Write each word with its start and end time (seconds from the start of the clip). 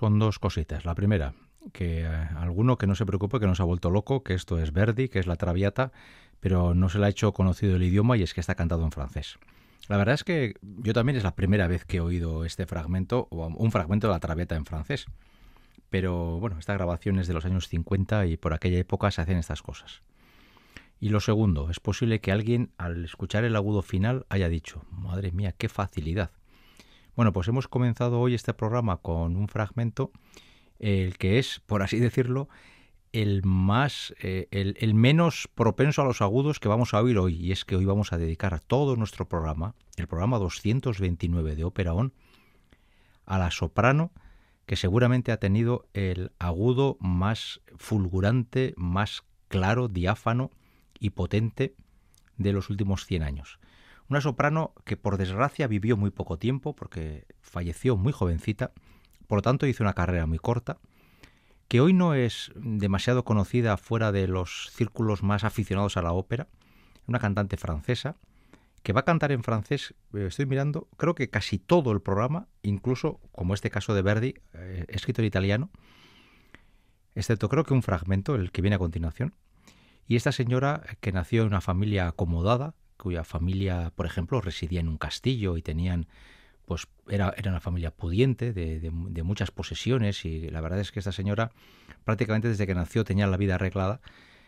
con 0.00 0.18
dos 0.18 0.38
cositas. 0.38 0.86
La 0.86 0.94
primera, 0.94 1.34
que 1.74 2.04
eh, 2.04 2.28
alguno 2.38 2.78
que 2.78 2.86
no 2.86 2.94
se 2.94 3.04
preocupe, 3.04 3.38
que 3.38 3.46
no 3.46 3.54
se 3.54 3.60
ha 3.60 3.66
vuelto 3.66 3.90
loco, 3.90 4.22
que 4.22 4.32
esto 4.32 4.58
es 4.58 4.72
Verdi, 4.72 5.10
que 5.10 5.18
es 5.18 5.26
la 5.26 5.36
Traviata, 5.36 5.92
pero 6.40 6.74
no 6.74 6.88
se 6.88 6.98
le 6.98 7.04
ha 7.04 7.08
hecho 7.10 7.34
conocido 7.34 7.76
el 7.76 7.82
idioma 7.82 8.16
y 8.16 8.22
es 8.22 8.32
que 8.32 8.40
está 8.40 8.54
cantado 8.54 8.82
en 8.82 8.92
francés. 8.92 9.38
La 9.88 9.98
verdad 9.98 10.14
es 10.14 10.24
que 10.24 10.54
yo 10.62 10.94
también 10.94 11.18
es 11.18 11.22
la 11.22 11.36
primera 11.36 11.68
vez 11.68 11.84
que 11.84 11.98
he 11.98 12.00
oído 12.00 12.46
este 12.46 12.64
fragmento, 12.64 13.28
o 13.30 13.48
un 13.48 13.70
fragmento 13.70 14.06
de 14.06 14.14
la 14.14 14.20
Traviata 14.20 14.56
en 14.56 14.64
francés. 14.64 15.04
Pero 15.90 16.40
bueno, 16.40 16.58
esta 16.58 16.72
grabación 16.72 17.18
es 17.18 17.28
de 17.28 17.34
los 17.34 17.44
años 17.44 17.68
50 17.68 18.24
y 18.24 18.38
por 18.38 18.54
aquella 18.54 18.78
época 18.78 19.10
se 19.10 19.20
hacían 19.20 19.36
estas 19.36 19.60
cosas. 19.60 20.00
Y 20.98 21.10
lo 21.10 21.20
segundo, 21.20 21.68
es 21.68 21.78
posible 21.78 22.22
que 22.22 22.32
alguien 22.32 22.70
al 22.78 23.04
escuchar 23.04 23.44
el 23.44 23.54
agudo 23.54 23.82
final 23.82 24.24
haya 24.30 24.48
dicho, 24.48 24.82
madre 24.90 25.30
mía, 25.30 25.52
qué 25.52 25.68
facilidad. 25.68 26.30
Bueno, 27.16 27.32
pues 27.32 27.48
hemos 27.48 27.68
comenzado 27.68 28.20
hoy 28.20 28.34
este 28.34 28.54
programa 28.54 28.98
con 28.98 29.36
un 29.36 29.48
fragmento, 29.48 30.12
el 30.78 31.18
que 31.18 31.38
es, 31.38 31.60
por 31.66 31.82
así 31.82 31.98
decirlo, 31.98 32.48
el 33.12 33.42
más, 33.44 34.14
eh, 34.20 34.46
el, 34.50 34.94
menos 34.94 35.48
propenso 35.54 36.02
a 36.02 36.04
los 36.04 36.22
agudos 36.22 36.60
que 36.60 36.68
vamos 36.68 36.94
a 36.94 37.00
oír 37.00 37.18
hoy. 37.18 37.34
Y 37.34 37.52
es 37.52 37.64
que 37.64 37.76
hoy 37.76 37.84
vamos 37.84 38.12
a 38.12 38.18
dedicar 38.18 38.58
todo 38.60 38.96
nuestro 38.96 39.28
programa, 39.28 39.74
el 39.96 40.06
programa 40.06 40.38
229 40.38 41.56
de 41.56 41.64
Ópera 41.64 41.94
On, 41.94 42.12
a 43.26 43.38
la 43.38 43.50
soprano 43.50 44.12
que 44.66 44.76
seguramente 44.76 45.32
ha 45.32 45.38
tenido 45.38 45.88
el 45.94 46.30
agudo 46.38 46.96
más 47.00 47.60
fulgurante, 47.76 48.72
más 48.76 49.24
claro, 49.48 49.88
diáfano 49.88 50.50
y 51.00 51.10
potente 51.10 51.74
de 52.36 52.52
los 52.52 52.70
últimos 52.70 53.04
100 53.04 53.24
años. 53.24 53.58
Una 54.10 54.20
soprano 54.20 54.74
que 54.84 54.96
por 54.96 55.18
desgracia 55.18 55.68
vivió 55.68 55.96
muy 55.96 56.10
poco 56.10 56.36
tiempo 56.36 56.74
porque 56.74 57.26
falleció 57.40 57.96
muy 57.96 58.12
jovencita, 58.12 58.72
por 59.28 59.38
lo 59.38 59.42
tanto 59.42 59.68
hizo 59.68 59.84
una 59.84 59.92
carrera 59.92 60.26
muy 60.26 60.38
corta, 60.38 60.78
que 61.68 61.80
hoy 61.80 61.92
no 61.92 62.14
es 62.14 62.50
demasiado 62.56 63.24
conocida 63.24 63.76
fuera 63.76 64.10
de 64.10 64.26
los 64.26 64.70
círculos 64.72 65.22
más 65.22 65.44
aficionados 65.44 65.96
a 65.96 66.02
la 66.02 66.12
ópera, 66.12 66.48
una 67.06 67.20
cantante 67.20 67.56
francesa, 67.56 68.16
que 68.82 68.92
va 68.92 69.02
a 69.02 69.04
cantar 69.04 69.30
en 69.30 69.44
francés, 69.44 69.94
eh, 70.12 70.26
estoy 70.26 70.46
mirando, 70.46 70.88
creo 70.96 71.14
que 71.14 71.30
casi 71.30 71.60
todo 71.60 71.92
el 71.92 72.02
programa, 72.02 72.48
incluso 72.62 73.20
como 73.30 73.54
este 73.54 73.70
caso 73.70 73.94
de 73.94 74.02
Verdi, 74.02 74.34
eh, 74.54 74.86
escrito 74.88 75.22
en 75.22 75.26
italiano, 75.26 75.70
excepto 77.14 77.48
creo 77.48 77.62
que 77.62 77.74
un 77.74 77.84
fragmento, 77.84 78.34
el 78.34 78.50
que 78.50 78.60
viene 78.60 78.74
a 78.74 78.80
continuación. 78.80 79.34
Y 80.08 80.16
esta 80.16 80.32
señora, 80.32 80.82
que 81.00 81.12
nació 81.12 81.42
en 81.42 81.48
una 81.48 81.60
familia 81.60 82.08
acomodada, 82.08 82.74
cuya 83.00 83.24
familia, 83.24 83.92
por 83.96 84.06
ejemplo, 84.06 84.40
residía 84.40 84.80
en 84.80 84.88
un 84.88 84.98
castillo 84.98 85.56
y 85.56 85.62
tenían, 85.62 86.06
pues 86.66 86.86
era, 87.08 87.34
era 87.36 87.50
una 87.50 87.60
familia 87.60 87.90
pudiente, 87.90 88.52
de, 88.52 88.90
muchas 89.24 89.50
posesiones, 89.50 90.24
y 90.24 90.50
la 90.50 90.60
verdad 90.60 90.80
es 90.80 90.92
que 90.92 91.00
esta 91.00 91.12
señora, 91.12 91.50
prácticamente 92.04 92.48
desde 92.48 92.66
que 92.66 92.74
nació, 92.74 93.04
tenía 93.04 93.26
la 93.26 93.36
vida 93.36 93.56
arreglada, 93.56 94.00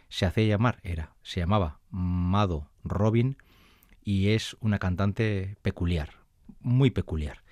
se 0.08 0.26
hacía 0.26 0.46
llamar, 0.46 0.78
era, 0.82 1.14
se 1.22 1.40
llamaba 1.40 1.80
Mado 1.90 2.70
Robin, 2.84 3.36
y 4.04 4.28
es 4.28 4.56
una 4.60 4.78
cantante 4.78 5.56
peculiar, 5.62 6.10
muy 6.60 6.90
peculiar, 6.90 7.42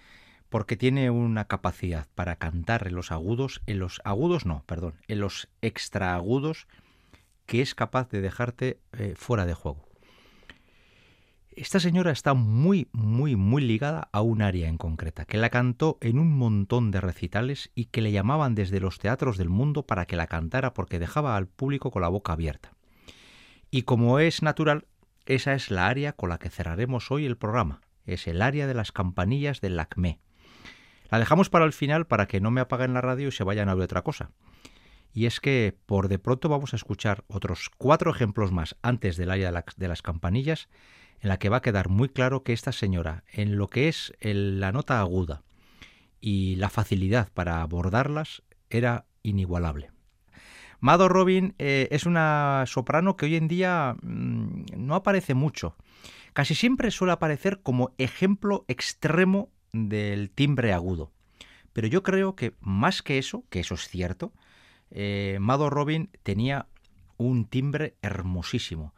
porque 0.51 0.77
tiene 0.77 1.11
una 1.11 1.47
capacidad 1.47 2.07
para 2.15 2.37
cantar 2.37 2.87
en 2.87 2.95
los 2.95 3.13
agudos, 3.13 3.63
en 3.67 3.79
los 3.79 4.01
agudos 4.05 4.47
no, 4.47 4.65
perdón, 4.67 4.95
en 5.09 5.21
los 5.21 5.49
extraagudos, 5.63 6.67
que 7.47 7.63
es 7.63 7.75
capaz 7.75 8.09
de 8.11 8.21
dejarte 8.21 8.79
eh, 8.93 9.15
fuera 9.17 9.47
de 9.47 9.55
juego. 9.55 9.90
Esta 11.57 11.81
señora 11.81 12.13
está 12.13 12.35
muy, 12.35 12.89
muy, 12.93 13.35
muy 13.35 13.63
ligada 13.63 14.09
a 14.13 14.21
un 14.21 14.41
área 14.41 14.69
en 14.69 14.79
concreta, 14.79 15.25
que 15.25 15.37
la 15.37 15.51
cantó 15.51 15.99
en 16.01 16.21
un 16.21 16.33
montón 16.37 16.93
de 16.93 17.01
recitales 17.01 17.73
y 17.75 17.87
que 17.87 18.01
le 18.01 18.13
llamaban 18.13 18.55
desde 18.55 18.79
los 18.79 19.01
teatros 19.01 19.37
del 19.37 19.49
mundo 19.49 19.85
para 19.85 20.07
que 20.07 20.17
la 20.17 20.29
cantara 20.29 20.75
porque 20.75 21.01
dejaba 21.01 21.37
al 21.37 21.49
público 21.49 21.91
con 21.91 22.03
la 22.03 22.09
boca 22.09 22.35
abierta. 22.35 22.73
Y 23.71 23.83
como 23.83 24.21
es 24.21 24.43
natural, 24.43 24.87
esa 25.27 25.55
es 25.55 25.73
la 25.73 25.89
área 25.89 26.13
con 26.13 26.29
la 26.29 26.39
que 26.39 26.51
cerraremos 26.51 27.11
hoy 27.11 27.27
el 27.27 27.37
programa. 27.37 27.81
Es 28.05 28.29
el 28.29 28.43
área 28.43 28.69
de 28.69 28.75
las 28.75 28.93
campanillas 28.93 29.61
del 29.61 29.77
LACME. 29.77 30.21
La 31.11 31.19
dejamos 31.19 31.51
para 31.51 31.65
el 31.65 31.73
final 31.73 32.07
para 32.07 32.27
que 32.27 32.41
no 32.41 32.53
me 32.53 32.61
apaguen 32.61 32.95
la 32.95 33.01
radio 33.01 33.29
y 33.29 33.33
se 33.33 33.45
vayan 33.45 33.69
a 33.69 33.75
ver 33.75 33.85
otra 33.85 34.03
cosa 34.03 34.31
y 35.13 35.27
es 35.27 35.41
que 35.41 35.77
por 35.87 36.09
de 36.09 36.19
pronto 36.19 36.49
vamos 36.49 36.73
a 36.73 36.77
escuchar 36.77 37.25
otros 37.29 37.71
cuatro 37.77 38.11
ejemplos 38.11 38.53
más 38.53 38.77
antes 38.83 39.17
del 39.17 39.31
área 39.31 39.53
de, 39.77 39.89
las 39.89 40.03
campanillas, 40.03 40.69
en 41.21 41.29
la 41.29 41.39
que 41.39 41.49
va 41.49 41.59
a 41.59 41.63
quedar 41.63 41.89
muy 41.89 42.09
claro 42.09 42.43
que 42.43 42.53
esta 42.53 42.73
señora, 42.73 43.25
en 43.33 43.57
lo 43.57 43.69
que 43.69 43.89
es 43.89 44.13
la 44.21 44.73
nota 44.73 45.01
aguda 45.01 45.43
y 46.21 46.57
la 46.57 46.71
facilidad 46.71 47.31
para 47.33 47.63
abordarlas, 47.63 48.43
era 48.69 49.07
inigualable. 49.23 49.91
Mado 50.81 51.09
Robin 51.09 51.55
eh, 51.59 51.89
es 51.91 52.07
una 52.07 52.65
soprano 52.67 53.17
que 53.17 53.27
hoy 53.27 53.37
en 53.37 53.49
día 53.49 53.97
mm, 54.03 54.65
no 54.77 54.95
aparece 54.95 55.35
mucho. 55.35 55.77
Casi 56.33 56.55
siempre 56.55 56.91
suele 56.91 57.13
aparecer 57.13 57.61
como 57.63 57.93
ejemplo 57.99 58.65
extremo 58.67 59.51
del 59.73 60.31
timbre 60.31 60.73
agudo. 60.73 61.13
Pero 61.73 61.87
yo 61.87 62.03
creo 62.03 62.35
que 62.35 62.55
más 62.61 63.03
que 63.03 63.19
eso, 63.19 63.45
que 63.51 63.61
eso 63.61 63.75
es 63.75 63.89
cierto, 63.89 64.33
eh, 64.91 65.39
Mado 65.41 65.69
Robin 65.71 66.11
tenía 66.23 66.67
un 67.17 67.45
timbre 67.45 67.97
hermosísimo. 68.01 68.95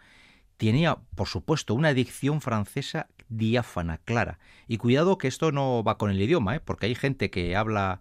Tenía, 0.62 0.98
por 1.16 1.26
supuesto, 1.26 1.74
una 1.74 1.92
dicción 1.92 2.40
francesa 2.40 3.08
diáfana, 3.28 3.98
clara. 3.98 4.38
Y 4.68 4.76
cuidado 4.76 5.18
que 5.18 5.26
esto 5.26 5.50
no 5.50 5.82
va 5.82 5.98
con 5.98 6.08
el 6.08 6.22
idioma, 6.22 6.54
¿eh? 6.54 6.60
porque 6.60 6.86
hay 6.86 6.94
gente 6.94 7.30
que 7.30 7.56
habla, 7.56 8.00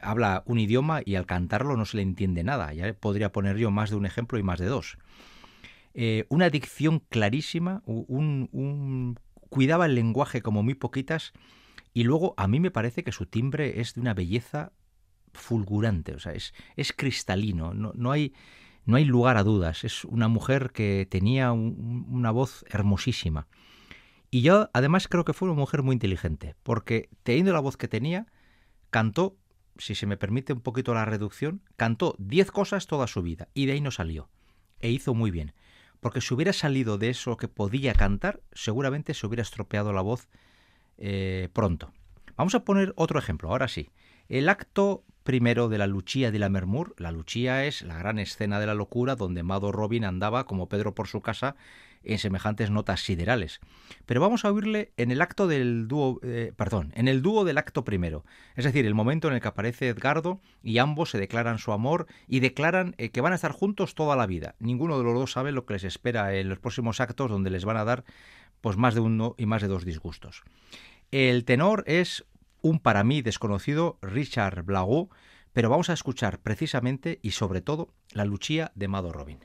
habla 0.00 0.42
un 0.46 0.58
idioma 0.58 1.02
y 1.04 1.16
al 1.16 1.26
cantarlo 1.26 1.76
no 1.76 1.84
se 1.84 1.98
le 1.98 2.02
entiende 2.02 2.42
nada. 2.44 2.72
Podría 2.98 3.30
poner 3.30 3.58
yo 3.58 3.70
más 3.70 3.90
de 3.90 3.96
un 3.96 4.06
ejemplo 4.06 4.38
y 4.38 4.42
más 4.42 4.58
de 4.58 4.64
dos. 4.64 4.96
Eh, 5.92 6.24
una 6.30 6.48
dicción 6.48 7.00
clarísima, 7.10 7.82
cuidaba 9.50 9.84
el 9.84 9.94
lenguaje 9.94 10.40
como 10.40 10.62
muy 10.62 10.76
poquitas 10.76 11.34
y 11.92 12.04
luego 12.04 12.32
a 12.38 12.48
mí 12.48 12.58
me 12.58 12.70
parece 12.70 13.04
que 13.04 13.12
su 13.12 13.26
timbre 13.26 13.82
es 13.82 13.92
de 13.92 14.00
una 14.00 14.14
belleza 14.14 14.72
fulgurante, 15.34 16.16
es, 16.32 16.54
es 16.74 16.92
cristalino, 16.94 17.74
no, 17.74 17.92
no, 17.94 18.12
hay, 18.12 18.32
no 18.88 18.96
hay 18.96 19.04
lugar 19.04 19.36
a 19.36 19.44
dudas, 19.44 19.84
es 19.84 20.06
una 20.06 20.28
mujer 20.28 20.70
que 20.72 21.06
tenía 21.10 21.52
una 21.52 22.30
voz 22.30 22.64
hermosísima. 22.70 23.46
Y 24.30 24.40
yo 24.40 24.70
además 24.72 25.08
creo 25.08 25.26
que 25.26 25.34
fue 25.34 25.50
una 25.50 25.60
mujer 25.60 25.82
muy 25.82 25.92
inteligente, 25.92 26.56
porque 26.62 27.10
teniendo 27.22 27.52
la 27.52 27.60
voz 27.60 27.76
que 27.76 27.86
tenía, 27.86 28.28
cantó, 28.88 29.36
si 29.76 29.94
se 29.94 30.06
me 30.06 30.16
permite 30.16 30.54
un 30.54 30.62
poquito 30.62 30.94
la 30.94 31.04
reducción, 31.04 31.60
cantó 31.76 32.16
diez 32.18 32.50
cosas 32.50 32.86
toda 32.86 33.06
su 33.08 33.20
vida 33.20 33.48
y 33.52 33.66
de 33.66 33.72
ahí 33.72 33.82
no 33.82 33.90
salió. 33.90 34.30
E 34.80 34.90
hizo 34.90 35.12
muy 35.12 35.30
bien, 35.30 35.52
porque 36.00 36.22
si 36.22 36.32
hubiera 36.32 36.54
salido 36.54 36.96
de 36.96 37.10
eso 37.10 37.36
que 37.36 37.46
podía 37.46 37.92
cantar, 37.92 38.40
seguramente 38.52 39.12
se 39.12 39.26
hubiera 39.26 39.42
estropeado 39.42 39.92
la 39.92 40.00
voz 40.00 40.30
eh, 40.96 41.50
pronto. 41.52 41.92
Vamos 42.38 42.54
a 42.54 42.64
poner 42.64 42.94
otro 42.96 43.18
ejemplo, 43.18 43.50
ahora 43.50 43.68
sí. 43.68 43.90
El 44.30 44.48
acto 44.48 45.04
primero 45.28 45.68
de 45.68 45.76
la 45.76 45.86
Luchía 45.86 46.30
de 46.30 46.38
la 46.38 46.48
Mermur. 46.48 46.94
La 46.96 47.12
Luchía 47.12 47.66
es 47.66 47.82
la 47.82 47.98
gran 47.98 48.18
escena 48.18 48.58
de 48.60 48.66
la 48.66 48.72
locura 48.72 49.14
donde 49.14 49.42
Mado 49.42 49.72
Robin 49.72 50.06
andaba 50.06 50.46
como 50.46 50.70
Pedro 50.70 50.94
por 50.94 51.06
su 51.06 51.20
casa 51.20 51.54
en 52.02 52.18
semejantes 52.18 52.70
notas 52.70 53.02
siderales. 53.02 53.60
Pero 54.06 54.22
vamos 54.22 54.46
a 54.46 54.50
oírle 54.50 54.90
en 54.96 55.10
el 55.10 55.20
acto 55.20 55.46
del 55.46 55.86
dúo, 55.86 56.18
eh, 56.22 56.54
perdón, 56.56 56.94
en 56.96 57.08
el 57.08 57.20
dúo 57.20 57.44
del 57.44 57.58
acto 57.58 57.84
primero, 57.84 58.24
es 58.56 58.64
decir, 58.64 58.86
el 58.86 58.94
momento 58.94 59.28
en 59.28 59.34
el 59.34 59.42
que 59.42 59.48
aparece 59.48 59.88
Edgardo 59.88 60.40
y 60.62 60.78
ambos 60.78 61.10
se 61.10 61.18
declaran 61.18 61.58
su 61.58 61.72
amor 61.72 62.06
y 62.26 62.40
declaran 62.40 62.94
eh, 62.96 63.10
que 63.10 63.20
van 63.20 63.34
a 63.34 63.36
estar 63.36 63.52
juntos 63.52 63.94
toda 63.94 64.16
la 64.16 64.26
vida. 64.26 64.54
Ninguno 64.60 64.96
de 64.96 65.04
los 65.04 65.12
dos 65.12 65.32
sabe 65.32 65.52
lo 65.52 65.66
que 65.66 65.74
les 65.74 65.84
espera 65.84 66.34
en 66.36 66.48
los 66.48 66.58
próximos 66.58 67.02
actos 67.02 67.30
donde 67.30 67.50
les 67.50 67.66
van 67.66 67.76
a 67.76 67.84
dar 67.84 68.04
pues 68.62 68.78
más 68.78 68.94
de 68.94 69.00
uno 69.00 69.34
y 69.36 69.44
más 69.44 69.60
de 69.60 69.68
dos 69.68 69.84
disgustos. 69.84 70.42
El 71.10 71.44
tenor 71.44 71.84
es 71.86 72.24
un 72.62 72.80
para 72.80 73.04
mí 73.04 73.22
desconocido 73.22 73.98
Richard 74.02 74.62
Blago, 74.62 75.10
pero 75.52 75.70
vamos 75.70 75.90
a 75.90 75.94
escuchar 75.94 76.40
precisamente 76.40 77.18
y 77.22 77.32
sobre 77.32 77.60
todo 77.60 77.88
la 78.12 78.24
Luchía 78.24 78.72
de 78.74 78.88
Mado 78.88 79.12
Robin. 79.12 79.38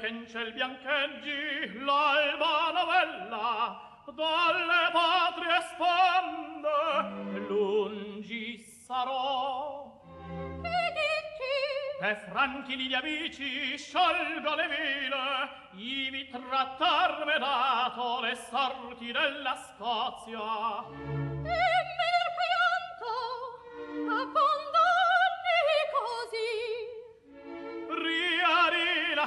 Che 0.00 0.06
in 0.08 0.26
ciel 0.28 0.52
biancheggi 0.52 1.82
l'alba 1.82 2.70
novella 2.72 3.80
dalle 4.06 4.90
patrie 4.92 5.60
sponde 5.72 7.46
lungi 7.46 8.58
sarò. 8.84 10.00
E 10.62 10.92
dici? 10.92 11.98
Tre 11.98 12.14
franchi 12.30 12.78
gli 12.78 12.94
amici 12.94 13.76
sciolgo 13.76 14.54
le 14.54 14.68
vile 14.68 15.48
ivi 15.74 16.28
trattar 16.28 17.24
me 17.24 17.38
dato 17.38 18.20
le 18.20 18.36
sorti 18.50 19.12
della 19.12 19.56
Scozia. 19.56 20.84
E 20.88 21.42
me 21.42 21.50
ne 21.50 22.26
pianto 22.38 23.10
abbandoni 24.10 24.77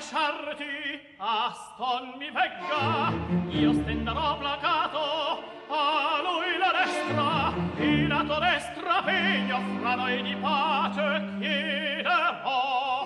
lasciarti 0.01 0.99
Aston 1.17 2.13
mi 2.17 2.31
vegga 2.31 3.13
io 3.49 3.71
stenderò 3.71 4.35
placato 4.39 5.43
a 5.69 6.21
lui 6.23 6.57
la 6.57 6.71
destra 6.79 7.53
in 7.83 8.11
atto 8.11 8.39
destra 8.39 9.03
pegno 9.03 9.61
fra 9.79 9.93
noi 9.93 10.23
di 10.23 10.35
pace 10.37 11.23
chiederò 11.37 13.05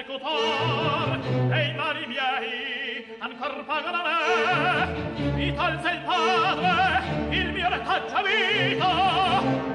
persecutor 0.00 1.20
e 1.52 1.68
i 1.68 1.74
mali 1.74 2.06
miei 2.06 3.04
ancor 3.18 3.64
pagano 3.64 4.02
me. 4.02 5.32
Mi 5.34 5.54
tolse 5.54 5.90
il 5.90 6.00
padre 6.04 7.36
il 7.36 7.52
mio 7.52 7.68
retaggio 7.68 8.22
vita 8.24 9.69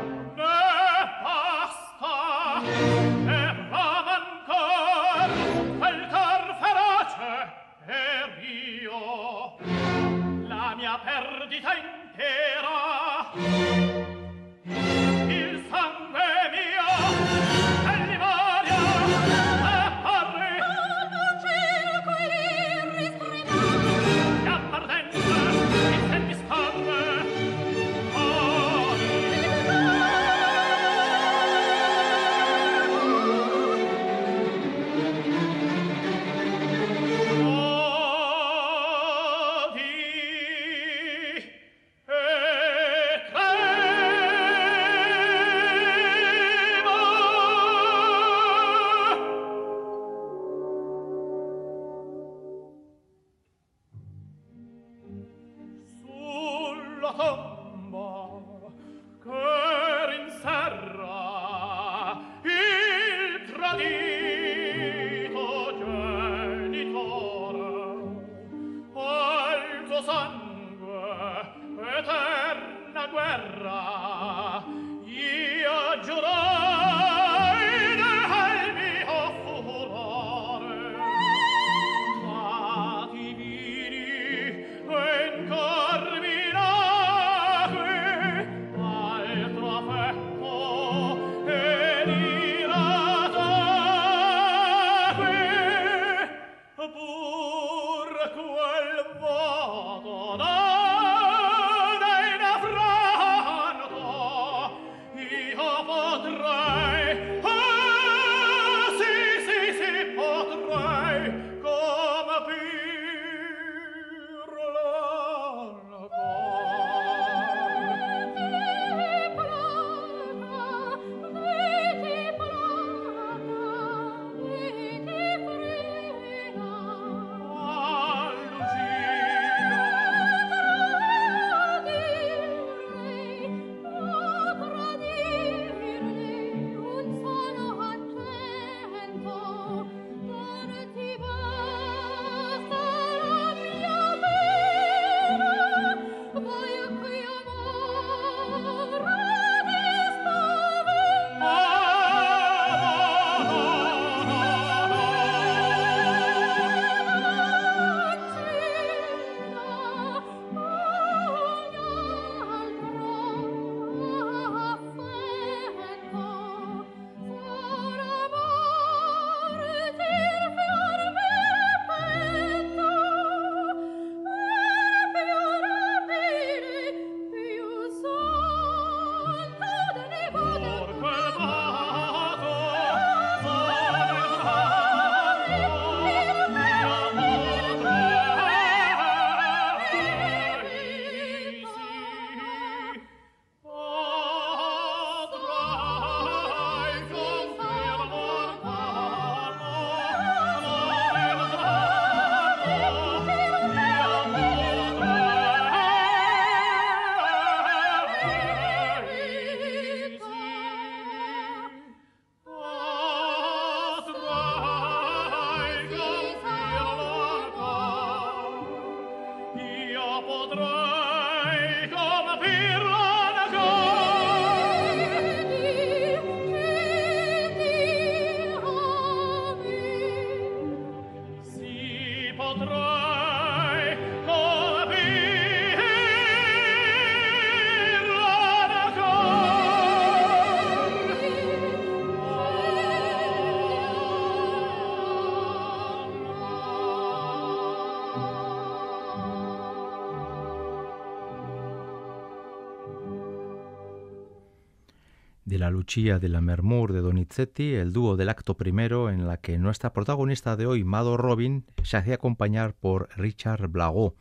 la 255.65 255.71
Lucia 255.71 256.19
de 256.19 256.29
la 256.29 256.41
Mermur 256.41 256.93
de 256.93 257.01
Donizetti, 257.01 257.73
el 257.73 257.91
dúo 257.91 258.17
del 258.17 258.29
acto 258.29 258.55
primero, 258.55 259.09
en 259.09 259.25
la 259.25 259.37
que 259.37 259.57
nuestra 259.57 259.93
protagonista 259.93 260.55
de 260.55 260.67
hoy, 260.67 260.83
Mado 260.83 261.17
Robin, 261.17 261.65
se 261.81 261.97
hacía 261.97 262.13
acompañar 262.13 262.75
por 262.75 263.09
Richard 263.17 263.67
Blago. 263.67 264.13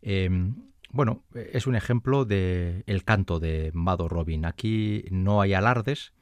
Em, 0.00 0.54
bueno, 0.90 1.22
es 1.34 1.66
un 1.66 1.76
ejemplo 1.76 2.24
de 2.24 2.82
el 2.86 3.04
canto 3.04 3.40
de 3.40 3.72
Mado 3.74 4.08
Robin. 4.08 4.46
Aquí 4.46 5.04
no 5.10 5.42
hay 5.42 5.52
alardes, 5.52 6.14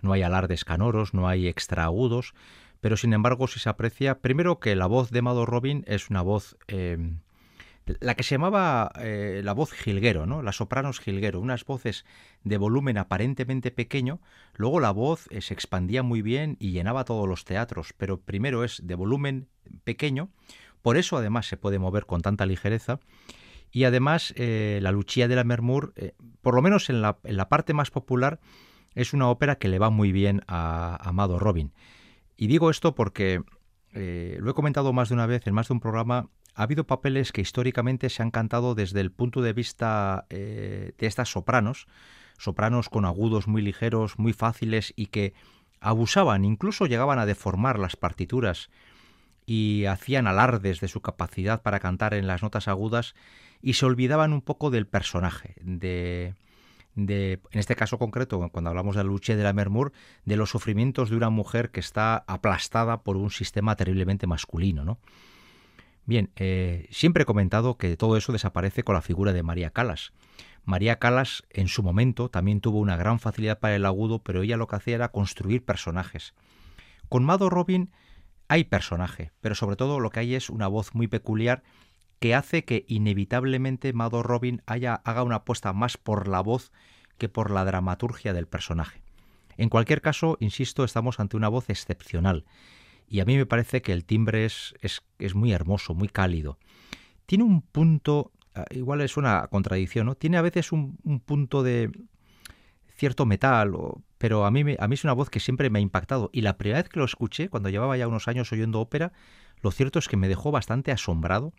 no 0.00 0.12
hay 0.12 0.22
alardes 0.22 0.64
canoros, 0.64 1.12
no 1.12 1.26
hay 1.26 1.48
extraagudos, 1.48 2.34
pero 2.80 2.96
sin 2.96 3.12
embargo 3.12 3.48
sí 3.48 3.58
se 3.58 3.68
aprecia 3.68 4.20
primero 4.20 4.60
que 4.60 4.76
la 4.76 4.86
voz 4.86 5.10
de 5.10 5.22
Mado 5.22 5.44
Robin 5.44 5.82
es 5.88 6.08
una 6.08 6.22
voz 6.22 6.56
em, 6.68 7.18
la 7.86 8.14
que 8.14 8.22
se 8.22 8.36
llamaba 8.36 8.92
eh, 9.00 9.40
la 9.44 9.52
voz 9.52 9.72
jilguero, 9.72 10.26
¿no? 10.26 10.42
Las 10.42 10.56
sopranos 10.56 11.00
jilguero, 11.00 11.40
unas 11.40 11.64
voces 11.64 12.04
de 12.44 12.56
volumen 12.56 12.98
aparentemente 12.98 13.70
pequeño, 13.70 14.20
luego 14.54 14.80
la 14.80 14.90
voz 14.90 15.26
eh, 15.30 15.40
se 15.40 15.54
expandía 15.54 16.02
muy 16.02 16.22
bien 16.22 16.56
y 16.60 16.70
llenaba 16.70 17.04
todos 17.04 17.28
los 17.28 17.44
teatros, 17.44 17.92
pero 17.96 18.20
primero 18.20 18.64
es 18.64 18.80
de 18.84 18.94
volumen 18.94 19.48
pequeño, 19.84 20.30
por 20.80 20.96
eso 20.96 21.16
además 21.16 21.46
se 21.46 21.56
puede 21.56 21.78
mover 21.78 22.06
con 22.06 22.20
tanta 22.22 22.46
ligereza, 22.46 23.00
y 23.70 23.84
además 23.84 24.32
eh, 24.36 24.78
la 24.82 24.92
Lucia 24.92 25.28
de 25.28 25.36
la 25.36 25.44
Mermur, 25.44 25.94
por 26.42 26.54
lo 26.54 26.62
menos 26.62 26.90
en 26.90 27.00
la, 27.02 27.18
en 27.24 27.36
la, 27.36 27.48
parte 27.48 27.72
más 27.72 27.90
popular, 27.90 28.38
es 28.94 29.14
una 29.14 29.28
ópera 29.28 29.56
que 29.56 29.68
le 29.68 29.78
va 29.78 29.88
muy 29.88 30.12
bien 30.12 30.42
a 30.46 30.98
Amado 31.08 31.38
Robin. 31.38 31.72
Y 32.36 32.48
digo 32.48 32.68
esto 32.68 32.94
porque 32.94 33.42
lo 33.94 34.50
he 34.50 34.54
comentado 34.54 34.92
más 34.92 35.08
de 35.08 35.14
una 35.14 35.26
vez 35.26 35.46
en 35.46 35.54
más 35.54 35.68
de 35.68 35.74
un 35.74 35.80
programa 35.80 36.28
ha 36.54 36.62
habido 36.62 36.86
papeles 36.86 37.32
que 37.32 37.40
históricamente 37.40 38.10
se 38.10 38.22
han 38.22 38.30
cantado 38.30 38.74
desde 38.74 39.00
el 39.00 39.10
punto 39.10 39.40
de 39.42 39.52
vista 39.52 40.26
eh, 40.30 40.92
de 40.98 41.06
estas 41.06 41.30
sopranos, 41.30 41.86
sopranos 42.38 42.88
con 42.88 43.04
agudos 43.04 43.46
muy 43.48 43.62
ligeros, 43.62 44.18
muy 44.18 44.32
fáciles 44.32 44.92
y 44.96 45.06
que 45.06 45.34
abusaban, 45.80 46.44
incluso 46.44 46.86
llegaban 46.86 47.18
a 47.18 47.26
deformar 47.26 47.78
las 47.78 47.96
partituras 47.96 48.70
y 49.46 49.86
hacían 49.86 50.26
alardes 50.26 50.80
de 50.80 50.88
su 50.88 51.00
capacidad 51.00 51.62
para 51.62 51.80
cantar 51.80 52.14
en 52.14 52.26
las 52.26 52.42
notas 52.42 52.68
agudas 52.68 53.14
y 53.60 53.74
se 53.74 53.86
olvidaban 53.86 54.32
un 54.32 54.42
poco 54.42 54.70
del 54.70 54.86
personaje, 54.86 55.54
de, 55.60 56.34
de 56.94 57.40
en 57.50 57.60
este 57.60 57.76
caso 57.76 57.98
concreto, 57.98 58.48
cuando 58.50 58.70
hablamos 58.70 58.94
de 58.94 59.02
la 59.02 59.08
lucha 59.08 59.34
de 59.34 59.42
la 59.42 59.52
Mermur, 59.52 59.92
de 60.24 60.36
los 60.36 60.50
sufrimientos 60.50 61.10
de 61.10 61.16
una 61.16 61.30
mujer 61.30 61.70
que 61.70 61.80
está 61.80 62.24
aplastada 62.26 63.02
por 63.02 63.16
un 63.16 63.30
sistema 63.30 63.74
terriblemente 63.76 64.26
masculino, 64.26 64.84
¿no? 64.84 64.98
Bien, 66.04 66.30
eh, 66.36 66.88
siempre 66.90 67.22
he 67.22 67.26
comentado 67.26 67.76
que 67.76 67.96
todo 67.96 68.16
eso 68.16 68.32
desaparece 68.32 68.82
con 68.82 68.94
la 68.94 69.02
figura 69.02 69.32
de 69.32 69.42
María 69.42 69.70
Calas. 69.70 70.12
María 70.64 70.98
Calas 70.98 71.44
en 71.50 71.68
su 71.68 71.82
momento 71.82 72.28
también 72.28 72.60
tuvo 72.60 72.78
una 72.78 72.96
gran 72.96 73.20
facilidad 73.20 73.58
para 73.58 73.76
el 73.76 73.86
agudo, 73.86 74.20
pero 74.22 74.42
ella 74.42 74.56
lo 74.56 74.66
que 74.66 74.76
hacía 74.76 74.96
era 74.96 75.10
construir 75.10 75.64
personajes. 75.64 76.34
Con 77.08 77.24
Mado 77.24 77.50
Robin 77.50 77.90
hay 78.48 78.64
personaje, 78.64 79.32
pero 79.40 79.54
sobre 79.54 79.76
todo 79.76 80.00
lo 80.00 80.10
que 80.10 80.20
hay 80.20 80.34
es 80.34 80.50
una 80.50 80.68
voz 80.68 80.94
muy 80.94 81.08
peculiar 81.08 81.62
que 82.18 82.34
hace 82.34 82.64
que 82.64 82.84
inevitablemente 82.86 83.92
Mado 83.92 84.22
Robin 84.22 84.62
haya, 84.66 84.94
haga 84.94 85.22
una 85.22 85.36
apuesta 85.36 85.72
más 85.72 85.96
por 85.96 86.28
la 86.28 86.40
voz 86.40 86.70
que 87.18 87.28
por 87.28 87.50
la 87.50 87.64
dramaturgia 87.64 88.32
del 88.32 88.46
personaje. 88.46 89.02
En 89.56 89.68
cualquier 89.68 90.00
caso, 90.00 90.36
insisto, 90.40 90.84
estamos 90.84 91.20
ante 91.20 91.36
una 91.36 91.48
voz 91.48 91.70
excepcional 91.70 92.44
y 93.08 93.20
a 93.20 93.24
mí 93.24 93.36
me 93.36 93.46
parece 93.46 93.82
que 93.82 93.92
el 93.92 94.04
timbre 94.04 94.44
es, 94.44 94.74
es, 94.80 95.34
muy 95.34 95.52
hermoso, 95.52 95.94
muy 95.94 96.08
cálido. 96.08 96.58
Tiene 97.26 97.44
un 97.44 97.62
punto, 97.62 98.32
ah, 98.54 98.64
igual 98.70 99.00
es 99.00 99.16
una 99.16 99.46
contradicción, 99.48 100.06
¿no? 100.06 100.14
Tiene 100.14 100.36
a 100.36 100.42
veces 100.42 100.72
un, 100.72 100.96
punto 101.24 101.62
de 101.62 101.90
cierto 102.88 103.26
metal, 103.26 103.72
pero 104.18 104.46
a 104.46 104.50
mí, 104.50 104.64
a 104.78 104.88
mí 104.88 104.94
es 104.94 105.04
una 105.04 105.12
voz 105.12 105.30
que 105.30 105.40
siempre 105.40 105.70
me 105.70 105.78
ha 105.78 105.82
impactado. 105.82 106.30
Y 106.32 106.42
la 106.42 106.56
primera 106.56 106.80
vez 106.80 106.88
que 106.88 106.98
lo 106.98 107.04
escuché, 107.04 107.48
cuando 107.48 107.68
llevaba 107.68 107.96
ya 107.96 108.08
unos 108.08 108.28
años 108.28 108.52
oyendo 108.52 108.80
ópera, 108.80 109.12
lo 109.60 109.70
cierto 109.70 109.98
es 109.98 110.08
que 110.08 110.16
me 110.16 110.28
dejó 110.28 110.50
bastante 110.50 110.92
asombrado 110.92 111.52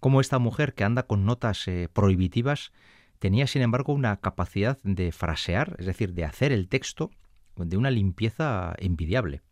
cómo 0.00 0.20
esta 0.20 0.38
mujer 0.38 0.74
que 0.74 0.84
anda 0.84 1.04
con 1.04 1.24
notas 1.24 1.66
eh, 1.68 1.88
prohibitivas 1.92 2.72
tenía 3.18 3.46
sin 3.46 3.62
embargo 3.62 3.92
una 3.92 4.18
capacidad 4.18 4.78
de 4.82 5.12
frasear, 5.12 5.76
es 5.78 5.86
decir, 5.86 6.14
de 6.14 6.24
hacer 6.24 6.52
el 6.52 6.68
texto 6.68 7.10
de 7.56 7.76
una 7.76 7.90
limpieza 7.90 8.74
envidiable. 8.78 9.42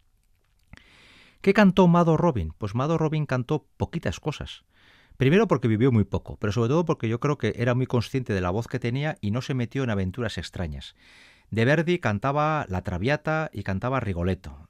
¿Qué 1.47 1.55
cantó 1.55 1.87
Mado 1.87 2.17
Robin? 2.17 2.53
Pues 2.59 2.75
Mado 2.75 2.99
Robin 2.99 3.25
cantó 3.25 3.69
poquitas 3.77 4.19
cosas. 4.19 4.65
Primero 5.17 5.47
porque 5.47 5.69
vivió 5.69 5.93
muy 5.93 6.03
poco, 6.03 6.37
pero 6.41 6.53
sobre 6.53 6.71
todo 6.71 6.85
porque 6.85 7.09
yo 7.09 7.21
creo 7.21 7.39
que 7.39 7.55
era 7.55 7.77
muy 7.77 7.87
consciente 7.87 8.33
de 8.33 8.41
la 8.41 8.51
voz 8.51 8.67
que 8.67 8.81
tenía 8.81 9.17
y 9.21 9.31
no 9.31 9.41
se 9.41 9.55
metió 9.55 9.85
en 9.85 9.91
aventuras 9.91 10.39
extrañas. 10.39 10.97
De 11.53 11.65
Verdi 11.65 12.01
cantaba 12.01 12.67
La 12.69 12.83
Traviata 12.83 13.49
y 13.53 13.63
cantaba 13.63 14.01
Rigoletto. 14.01 14.69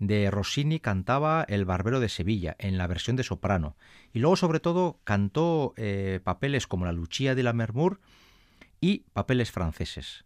De 0.00 0.28
Rossini 0.32 0.80
cantaba 0.80 1.44
El 1.46 1.64
Barbero 1.64 2.00
de 2.00 2.08
Sevilla, 2.08 2.56
en 2.58 2.78
la 2.78 2.88
versión 2.88 3.14
de 3.14 3.22
soprano. 3.22 3.76
Y 4.12 4.18
luego, 4.18 4.34
sobre 4.34 4.58
todo, 4.58 4.98
cantó 5.04 5.72
eh, 5.76 6.18
papeles 6.24 6.66
como 6.66 6.84
La 6.84 6.90
Lucia 6.90 7.36
de 7.36 7.44
la 7.44 7.52
Mermur 7.52 8.00
y 8.80 9.04
papeles 9.12 9.52
franceses. 9.52 10.24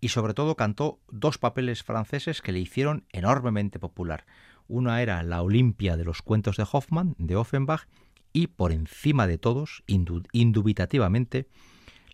Y 0.00 0.08
sobre 0.08 0.32
todo 0.32 0.56
cantó 0.56 1.00
dos 1.10 1.36
papeles 1.36 1.82
franceses 1.82 2.40
que 2.40 2.52
le 2.52 2.60
hicieron 2.60 3.04
enormemente 3.10 3.78
popular. 3.78 4.24
Una 4.66 5.02
era 5.02 5.22
la 5.22 5.42
Olimpia 5.42 5.96
de 5.96 6.04
los 6.04 6.22
cuentos 6.22 6.56
de 6.56 6.66
Hoffmann, 6.70 7.14
de 7.18 7.36
Offenbach, 7.36 7.86
y 8.32 8.48
por 8.48 8.72
encima 8.72 9.26
de 9.26 9.38
todos, 9.38 9.84
indubitativamente, 9.86 11.48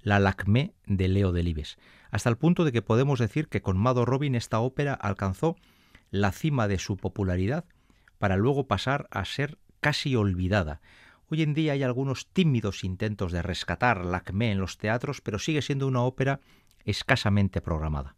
la 0.02 0.18
Lacmé 0.18 0.74
de 0.86 1.08
Leo 1.08 1.32
Delibes, 1.32 1.78
hasta 2.10 2.28
el 2.28 2.36
punto 2.36 2.64
de 2.64 2.72
que 2.72 2.82
podemos 2.82 3.18
decir 3.18 3.48
que 3.48 3.62
con 3.62 3.78
Mado 3.78 4.04
Robin 4.04 4.34
esta 4.34 4.60
ópera 4.60 4.94
alcanzó 4.94 5.56
la 6.10 6.32
cima 6.32 6.68
de 6.68 6.78
su 6.78 6.96
popularidad 6.96 7.64
para 8.18 8.36
luego 8.36 8.66
pasar 8.66 9.08
a 9.10 9.24
ser 9.24 9.58
casi 9.80 10.16
olvidada. 10.16 10.80
Hoy 11.28 11.42
en 11.42 11.54
día 11.54 11.72
hay 11.72 11.82
algunos 11.82 12.26
tímidos 12.26 12.84
intentos 12.84 13.32
de 13.32 13.42
rescatar 13.42 14.04
Lacmé 14.04 14.50
en 14.50 14.58
los 14.58 14.78
teatros, 14.78 15.20
pero 15.20 15.38
sigue 15.38 15.62
siendo 15.62 15.86
una 15.86 16.02
ópera 16.02 16.40
escasamente 16.84 17.60
programada. 17.60 18.16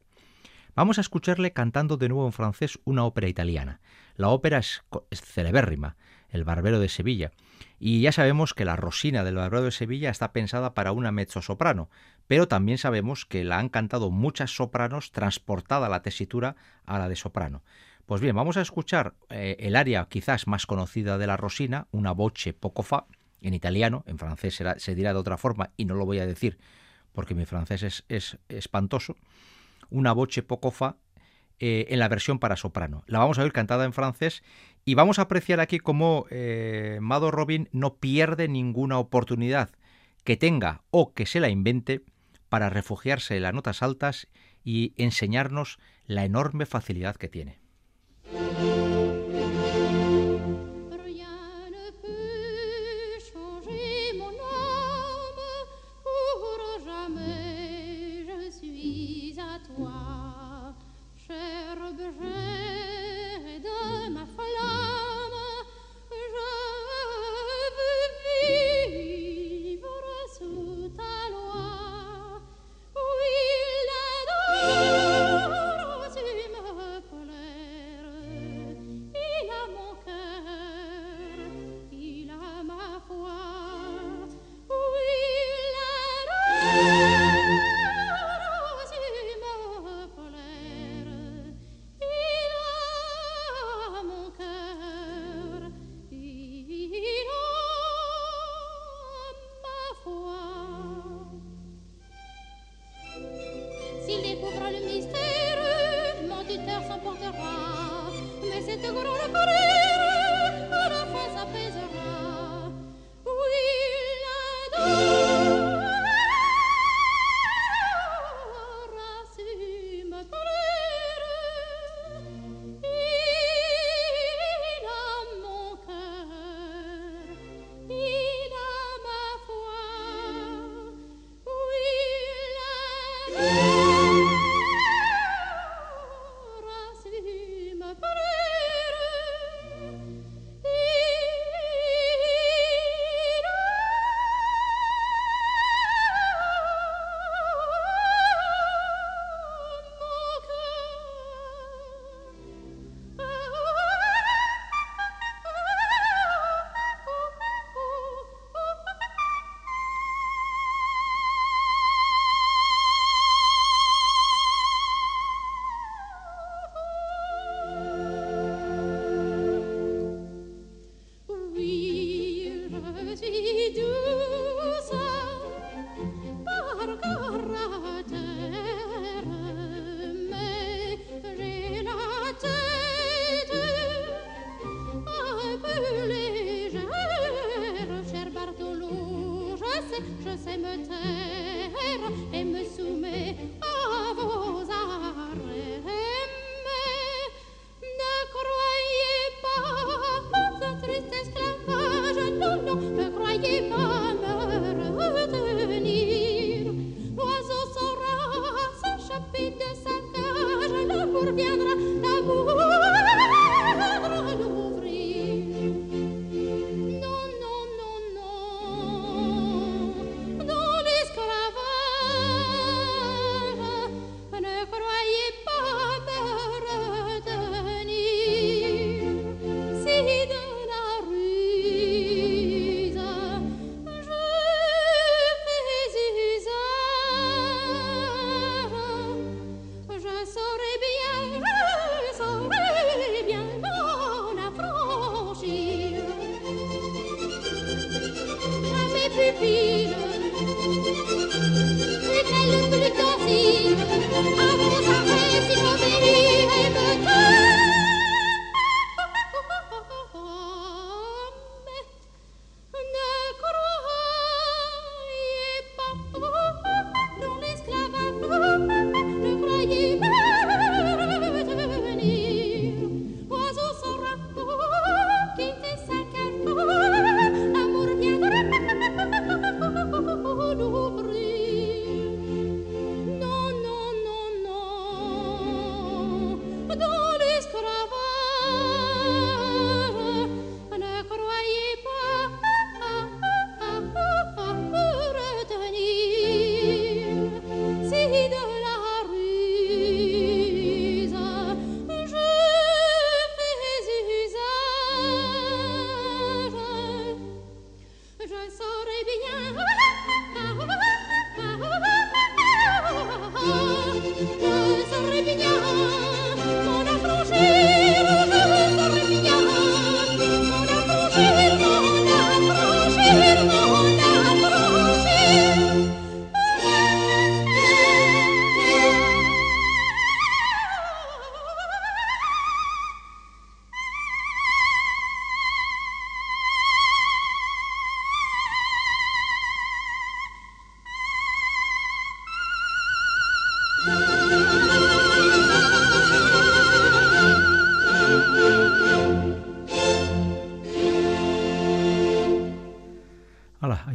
Vamos 0.74 0.96
a 0.96 1.02
escucharle 1.02 1.52
cantando 1.52 1.98
de 1.98 2.08
nuevo 2.08 2.24
en 2.24 2.32
francés 2.32 2.78
una 2.84 3.04
ópera 3.04 3.28
italiana. 3.28 3.80
La 4.16 4.28
ópera 4.28 4.58
es, 4.58 4.82
celebérrima, 5.12 5.96
El 6.30 6.44
Barbero 6.44 6.80
de 6.80 6.88
Sevilla, 6.88 7.30
y 7.78 8.00
ya 8.00 8.10
sabemos 8.10 8.54
que 8.54 8.64
la 8.64 8.76
Rosina 8.76 9.22
del 9.22 9.34
Barbero 9.34 9.64
de 9.64 9.70
Sevilla 9.70 10.08
está 10.08 10.32
pensada 10.32 10.72
para 10.72 10.92
una 10.92 11.12
mezzosoprano, 11.12 11.90
pero 12.26 12.48
también 12.48 12.78
sabemos 12.78 13.26
que 13.26 13.44
la 13.44 13.58
han 13.58 13.68
cantado 13.68 14.10
muchas 14.10 14.56
sopranos 14.56 15.12
transportada 15.12 15.90
la 15.90 16.00
tesitura 16.00 16.56
a 16.86 16.98
la 16.98 17.10
de 17.10 17.16
soprano. 17.16 17.62
Pues 18.06 18.22
bien, 18.22 18.34
vamos 18.34 18.56
a 18.56 18.62
escuchar 18.62 19.14
eh, 19.28 19.56
el 19.58 19.76
aria 19.76 20.06
quizás 20.08 20.46
más 20.46 20.64
conocida 20.64 21.18
de 21.18 21.26
la 21.26 21.36
Rosina, 21.36 21.86
una 21.90 22.12
voce 22.12 22.54
poco 22.54 22.82
fa, 22.82 23.04
en 23.42 23.52
italiano, 23.52 24.04
en 24.06 24.18
francés 24.18 24.62
se 24.78 24.94
dirá 24.94 25.12
de 25.12 25.18
otra 25.18 25.36
forma 25.36 25.70
y 25.76 25.84
no 25.84 25.96
lo 25.96 26.06
voy 26.06 26.20
a 26.20 26.26
decir 26.26 26.58
porque 27.12 27.34
mi 27.34 27.44
francés 27.44 28.04
es 28.08 28.38
espantoso 28.48 29.16
una 29.92 30.12
voce 30.12 30.42
poco 30.42 30.70
fa 30.70 30.96
eh, 31.58 31.86
en 31.90 32.00
la 32.00 32.08
versión 32.08 32.38
para 32.38 32.56
soprano. 32.56 33.04
La 33.06 33.20
vamos 33.20 33.38
a 33.38 33.42
oír 33.42 33.52
cantada 33.52 33.84
en 33.84 33.92
francés 33.92 34.42
y 34.84 34.94
vamos 34.94 35.18
a 35.18 35.22
apreciar 35.22 35.60
aquí 35.60 35.78
cómo 35.78 36.26
eh, 36.30 36.98
Mado 37.00 37.30
Robin 37.30 37.68
no 37.70 37.98
pierde 37.98 38.48
ninguna 38.48 38.98
oportunidad 38.98 39.70
que 40.24 40.36
tenga 40.36 40.82
o 40.90 41.14
que 41.14 41.26
se 41.26 41.40
la 41.40 41.50
invente 41.50 42.02
para 42.48 42.68
refugiarse 42.68 43.36
en 43.36 43.42
las 43.42 43.54
notas 43.54 43.82
altas 43.82 44.28
y 44.64 44.92
enseñarnos 44.96 45.78
la 46.06 46.24
enorme 46.24 46.66
facilidad 46.66 47.16
que 47.16 47.28
tiene. 47.28 47.61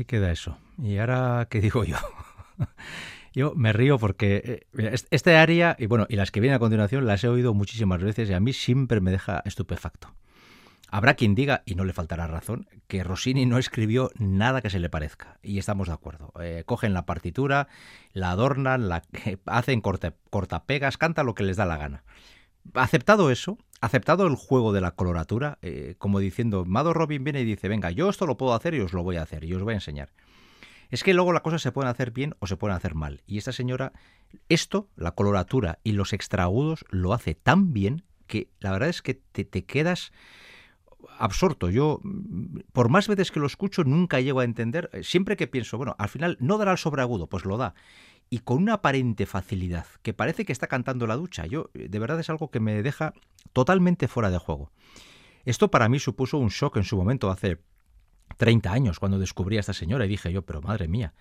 Queda 0.08 0.32
eso. 0.32 0.58
¿Y 0.82 0.98
ahora 0.98 1.48
qué 1.50 1.62
digo 1.62 1.84
yo? 1.84 1.98
Yo 3.34 3.54
me 3.56 3.72
río 3.72 4.00
porque 4.00 4.66
eh, 4.78 4.96
este 5.12 5.36
área, 5.36 5.76
y 5.78 5.86
bueno, 5.86 6.08
y 6.10 6.16
las 6.16 6.32
que 6.32 6.40
vienen 6.40 6.56
a 6.56 6.60
continuación, 6.60 7.06
las 7.06 7.24
he 7.24 7.28
oído 7.28 7.54
muchísimas 7.54 8.02
veces 8.02 8.30
y 8.30 8.34
a 8.34 8.40
mí 8.40 8.52
siempre 8.52 9.00
me 9.00 9.12
deja 9.12 9.44
estupefacto. 9.46 10.16
Habrá 10.90 11.14
quien 11.16 11.36
diga, 11.36 11.62
y 11.66 11.76
no 11.76 11.84
le 11.84 11.94
faltará 11.94 12.26
razón, 12.28 12.68
que 12.88 13.04
Rossini 13.04 13.46
no 13.46 13.58
escribió 13.58 14.10
nada 14.18 14.62
que 14.62 14.70
se 14.70 14.80
le 14.80 14.90
parezca. 14.90 15.38
Y 15.44 15.60
estamos 15.60 15.90
de 15.90 15.94
acuerdo. 15.94 16.32
Eh, 16.42 16.64
cogen 16.66 16.94
la 16.94 17.06
partitura, 17.06 17.68
la 18.14 18.32
adornan, 18.32 18.88
la 18.90 19.04
hacen 19.46 19.82
corta- 19.82 20.16
cortapegas, 20.32 20.98
canta 20.98 21.24
lo 21.24 21.36
que 21.36 21.44
les 21.44 21.58
da 21.58 21.66
la 21.66 21.78
gana. 21.78 22.04
Aceptado 22.74 23.30
eso, 23.32 23.58
aceptado 23.82 24.28
el 24.28 24.36
juego 24.36 24.74
de 24.74 24.82
la 24.82 24.92
coloratura, 24.92 25.60
eh, 25.62 25.96
como 25.98 26.20
diciendo, 26.20 26.66
Mado 26.66 26.94
Robin 26.94 27.24
viene 27.24 27.42
y 27.42 27.46
dice, 27.46 27.68
venga, 27.68 27.92
yo 27.92 28.10
esto 28.10 28.26
lo 28.26 28.38
puedo 28.38 28.54
hacer 28.54 28.74
y 28.74 28.80
os 28.80 28.94
lo 28.94 29.04
voy 29.04 29.18
a 29.18 29.22
hacer 29.24 29.44
y 29.44 29.54
os 29.54 29.64
voy 29.64 29.74
a 29.74 29.78
enseñar. 29.78 30.12
Es 30.90 31.04
que 31.04 31.14
luego 31.14 31.34
las 31.34 31.42
cosas 31.42 31.62
se 31.62 31.72
pueden 31.72 31.90
hacer 31.90 32.12
bien 32.12 32.36
o 32.40 32.48
se 32.48 32.56
pueden 32.58 32.76
hacer 32.76 32.96
mal. 32.96 33.22
Y 33.26 33.38
esta 33.38 33.52
señora, 33.52 33.92
esto, 34.50 34.90
la 34.96 35.12
coloratura 35.12 35.80
y 35.84 35.92
los 35.92 36.14
extraagudos, 36.14 36.86
lo 36.90 37.14
hace 37.14 37.36
tan 37.36 37.74
bien 37.74 38.04
que 38.26 38.50
la 38.60 38.72
verdad 38.72 38.90
es 38.90 39.02
que 39.02 39.14
te, 39.14 39.46
te 39.46 39.66
quedas 39.66 40.12
absorto. 41.20 41.70
Yo, 41.70 42.00
mm, 42.04 42.60
por 42.74 42.90
más 42.90 43.08
veces 43.08 43.32
que 43.32 43.40
lo 43.40 43.48
escucho, 43.48 43.84
nunca 43.84 44.20
llego 44.22 44.40
a 44.40 44.46
entender. 44.46 44.90
eh, 44.94 45.04
Siempre 45.04 45.38
que 45.38 45.48
pienso, 45.48 45.78
bueno, 45.78 45.96
al 46.00 46.10
final 46.10 46.38
no 46.40 46.58
dará 46.58 46.72
el 46.72 46.78
sobreagudo, 46.78 47.28
pues 47.28 47.46
lo 47.46 47.58
da. 47.58 47.74
Y 48.30 48.40
con 48.40 48.58
una 48.58 48.74
aparente 48.76 49.26
facilidad, 49.26 49.86
que 50.02 50.14
parece 50.14 50.46
que 50.46 50.52
está 50.52 50.68
cantando 50.68 51.08
la 51.08 51.16
ducha. 51.16 51.46
Yo, 51.46 51.70
de 51.74 52.00
verdad, 52.00 52.20
es 52.20 52.30
algo 52.30 52.50
que 52.50 52.60
me 52.60 52.82
deja 52.84 53.14
totalmente 53.54 54.08
fuera 54.08 54.30
de 54.30 54.38
juego. 54.38 54.72
Esto 55.46 55.72
para 55.72 55.88
mí 55.88 56.00
supuso 56.00 56.38
un 56.38 56.50
shock 56.50 56.78
en 56.78 56.84
su 56.84 56.98
momento, 56.98 57.32
hace 57.32 57.60
30 58.38 58.72
años, 58.72 59.00
cuando 59.00 59.20
descubrí 59.20 59.58
a 59.58 59.62
esta 59.62 59.74
señora 59.74 60.06
y 60.06 60.10
dije 60.10 60.32
yo, 60.32 60.42
pero 60.42 60.62
madre 60.62 60.88
mía. 60.88 61.14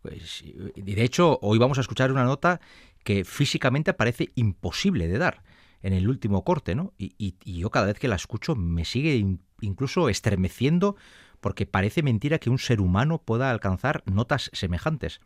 Pues, 0.00 0.42
y 0.42 0.94
de 0.94 1.02
hecho, 1.02 1.38
hoy 1.42 1.58
vamos 1.58 1.78
a 1.78 1.82
escuchar 1.82 2.10
una 2.10 2.24
nota 2.24 2.60
que 3.04 3.24
físicamente 3.24 3.92
parece 3.92 4.30
imposible 4.34 5.08
de 5.08 5.18
dar 5.18 5.42
en 5.82 5.92
el 5.92 6.08
último 6.08 6.42
corte, 6.42 6.74
¿no? 6.74 6.94
Y, 6.96 7.14
y 7.18 7.58
yo 7.58 7.70
cada 7.70 7.86
vez 7.86 7.98
que 7.98 8.08
la 8.08 8.16
escucho 8.16 8.56
me 8.56 8.84
sigue 8.84 9.38
incluso 9.60 10.08
estremeciendo 10.08 10.96
porque 11.40 11.66
parece 11.66 12.02
mentira 12.02 12.38
que 12.38 12.50
un 12.50 12.58
ser 12.58 12.80
humano 12.80 13.22
pueda 13.22 13.50
alcanzar 13.50 14.02
notas 14.06 14.50
semejantes. 14.52 15.20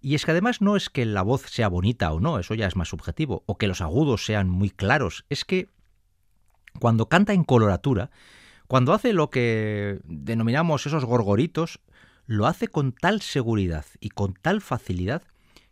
Y 0.00 0.14
es 0.14 0.24
que 0.24 0.30
además 0.30 0.60
no 0.60 0.76
es 0.76 0.90
que 0.90 1.04
la 1.04 1.22
voz 1.22 1.42
sea 1.42 1.68
bonita 1.68 2.12
o 2.12 2.20
no, 2.20 2.38
eso 2.38 2.54
ya 2.54 2.66
es 2.66 2.76
más 2.76 2.88
subjetivo, 2.88 3.42
o 3.46 3.58
que 3.58 3.66
los 3.66 3.80
agudos 3.80 4.24
sean 4.24 4.48
muy 4.48 4.70
claros, 4.70 5.24
es 5.28 5.44
que 5.44 5.68
cuando 6.78 7.08
canta 7.08 7.32
en 7.32 7.44
coloratura, 7.44 8.10
cuando 8.68 8.92
hace 8.92 9.12
lo 9.12 9.30
que 9.30 10.00
denominamos 10.04 10.86
esos 10.86 11.04
gorgoritos, 11.04 11.80
lo 12.26 12.46
hace 12.46 12.68
con 12.68 12.92
tal 12.92 13.22
seguridad 13.22 13.86
y 14.00 14.10
con 14.10 14.34
tal 14.34 14.60
facilidad 14.60 15.22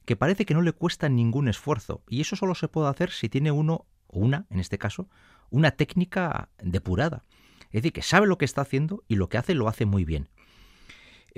que 0.06 0.16
parece 0.16 0.46
que 0.46 0.54
no 0.54 0.62
le 0.62 0.72
cuesta 0.72 1.08
ningún 1.08 1.48
esfuerzo. 1.48 2.02
Y 2.08 2.22
eso 2.22 2.36
solo 2.36 2.54
se 2.54 2.68
puede 2.68 2.88
hacer 2.88 3.10
si 3.10 3.28
tiene 3.28 3.50
uno, 3.50 3.84
o 4.06 4.20
una, 4.20 4.46
en 4.50 4.60
este 4.60 4.78
caso, 4.78 5.08
una 5.50 5.72
técnica 5.72 6.48
depurada. 6.62 7.22
Es 7.66 7.82
decir, 7.82 7.92
que 7.92 8.02
sabe 8.02 8.26
lo 8.26 8.38
que 8.38 8.44
está 8.46 8.62
haciendo 8.62 9.04
y 9.08 9.16
lo 9.16 9.28
que 9.28 9.36
hace 9.36 9.54
lo 9.54 9.68
hace 9.68 9.84
muy 9.84 10.04
bien. 10.04 10.28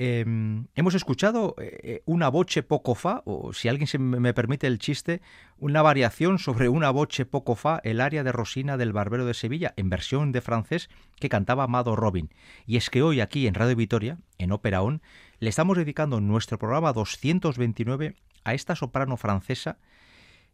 Em, 0.01 0.69
hemos 0.77 0.95
escuchado 0.95 1.57
eh, 1.59 1.81
eh, 1.83 2.03
una 2.07 2.29
boche 2.29 2.63
poco 2.63 2.95
fa, 2.95 3.23
o 3.25 3.53
si 3.53 3.69
alguien 3.69 3.89
se 3.89 3.99
me 3.99 4.33
permite 4.33 4.69
el 4.69 4.79
chiste, 4.79 5.21
una 5.59 5.83
variación 5.83 6.39
sobre 6.39 6.69
una 6.69 6.91
boche 6.91 7.27
poco 7.27 7.57
fa, 7.57 7.81
el 7.83 8.01
área 8.01 8.23
de 8.23 8.31
Rosina 8.31 8.77
del 8.77 8.93
Barbero 8.93 9.27
de 9.27 9.35
Sevilla, 9.35 9.75
en 9.77 9.91
versión 9.91 10.31
de 10.31 10.41
francés, 10.41 10.89
que 11.19 11.29
cantaba 11.29 11.65
Amado 11.65 11.97
Robin. 11.97 12.33
Y 12.65 12.77
es 12.77 12.91
que 12.91 13.03
hoy 13.03 13.21
aquí 13.21 13.49
en 13.49 13.55
Radio 13.55 13.75
Vitoria, 13.75 14.19
en 14.39 14.53
Ópera 14.53 14.83
On, 14.83 15.03
le 15.41 15.49
estamos 15.49 15.77
dedicando 15.77 16.21
nuestro 16.21 16.61
programa 16.61 16.93
229 16.93 18.15
a 18.45 18.55
esta 18.55 18.77
soprano 18.77 19.17
francesa. 19.17 19.79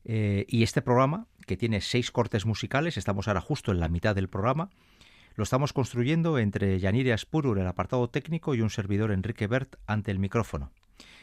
Eh, 0.06 0.46
y 0.48 0.62
este 0.62 0.80
programa, 0.80 1.26
que 1.46 1.58
tiene 1.58 1.82
seis 1.82 2.10
cortes 2.10 2.46
musicales, 2.46 2.96
estamos 2.96 3.28
ahora 3.28 3.42
justo 3.42 3.72
en 3.72 3.80
la 3.80 3.90
mitad 3.90 4.14
del 4.14 4.30
programa, 4.30 4.70
lo 5.36 5.42
estamos 5.44 5.72
construyendo 5.72 6.38
entre 6.38 6.78
Yanire 6.78 7.12
Aspurur, 7.12 7.58
el 7.58 7.66
apartado 7.66 8.08
técnico, 8.08 8.54
y 8.54 8.60
un 8.60 8.70
servidor 8.70 9.10
Enrique 9.10 9.46
Bert 9.46 9.76
ante 9.86 10.10
el 10.10 10.18
micrófono. 10.18 10.70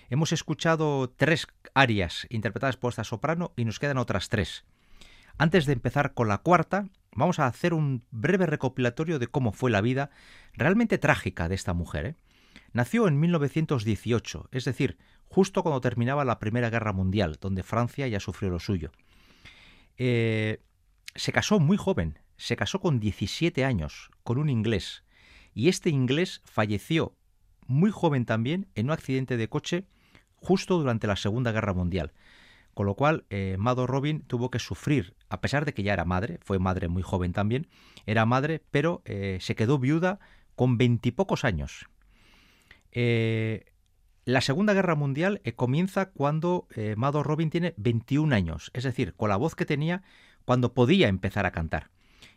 Hemos 0.09 0.33
escuchado 0.33 1.09
tres 1.09 1.47
arias 1.73 2.27
interpretadas 2.29 2.75
por 2.75 2.91
esta 2.91 3.05
soprano 3.05 3.53
y 3.55 3.63
nos 3.63 3.79
quedan 3.79 3.97
otras 3.97 4.27
tres. 4.27 4.65
Antes 5.37 5.65
de 5.65 5.73
empezar 5.73 6.13
con 6.13 6.27
la 6.27 6.39
cuarta, 6.39 6.89
vamos 7.13 7.39
a 7.39 7.47
hacer 7.47 7.73
un 7.73 8.03
breve 8.11 8.45
recopilatorio 8.45 9.17
de 9.17 9.27
cómo 9.27 9.53
fue 9.53 9.71
la 9.71 9.79
vida 9.79 10.09
realmente 10.53 10.97
trágica 10.97 11.47
de 11.47 11.55
esta 11.55 11.73
mujer. 11.73 12.05
¿eh? 12.05 12.15
Nació 12.73 13.07
en 13.07 13.19
1918, 13.19 14.49
es 14.51 14.65
decir, 14.65 14.97
justo 15.29 15.63
cuando 15.63 15.79
terminaba 15.79 16.25
la 16.25 16.39
Primera 16.39 16.69
Guerra 16.69 16.91
Mundial, 16.91 17.37
donde 17.39 17.63
Francia 17.63 18.07
ya 18.09 18.19
sufrió 18.19 18.51
lo 18.51 18.59
suyo. 18.59 18.91
Eh, 19.97 20.61
se 21.15 21.31
casó 21.31 21.59
muy 21.61 21.77
joven, 21.77 22.19
se 22.41 22.55
casó 22.55 22.79
con 22.79 22.99
17 22.99 23.63
años 23.63 24.09
con 24.23 24.39
un 24.39 24.49
inglés 24.49 25.03
y 25.53 25.69
este 25.69 25.91
inglés 25.91 26.41
falleció 26.43 27.15
muy 27.67 27.91
joven 27.91 28.25
también 28.25 28.67
en 28.73 28.87
un 28.87 28.93
accidente 28.93 29.37
de 29.37 29.47
coche 29.47 29.85
justo 30.37 30.79
durante 30.79 31.05
la 31.05 31.17
Segunda 31.17 31.51
Guerra 31.51 31.73
Mundial. 31.73 32.13
Con 32.73 32.87
lo 32.87 32.95
cual, 32.95 33.25
eh, 33.29 33.57
Mado 33.59 33.85
Robin 33.85 34.21
tuvo 34.21 34.49
que 34.49 34.57
sufrir, 34.57 35.13
a 35.29 35.39
pesar 35.39 35.65
de 35.65 35.73
que 35.75 35.83
ya 35.83 35.93
era 35.93 36.03
madre, 36.03 36.39
fue 36.41 36.57
madre 36.57 36.87
muy 36.87 37.03
joven 37.03 37.31
también, 37.31 37.67
era 38.07 38.25
madre, 38.25 38.63
pero 38.71 39.03
eh, 39.05 39.37
se 39.39 39.55
quedó 39.55 39.77
viuda 39.77 40.19
con 40.55 40.79
veintipocos 40.79 41.45
años. 41.45 41.85
Eh, 42.91 43.65
la 44.25 44.41
Segunda 44.41 44.73
Guerra 44.73 44.95
Mundial 44.95 45.41
comienza 45.55 46.07
cuando 46.07 46.67
Mado 46.95 47.23
Robin 47.23 47.49
tiene 47.49 47.73
21 47.77 48.33
años, 48.33 48.71
es 48.73 48.83
decir, 48.83 49.13
con 49.13 49.29
la 49.29 49.35
voz 49.35 49.55
que 49.55 49.65
tenía 49.65 50.03
cuando 50.45 50.73
podía 50.73 51.07
empezar 51.07 51.45
a 51.45 51.51
cantar. 51.51 51.89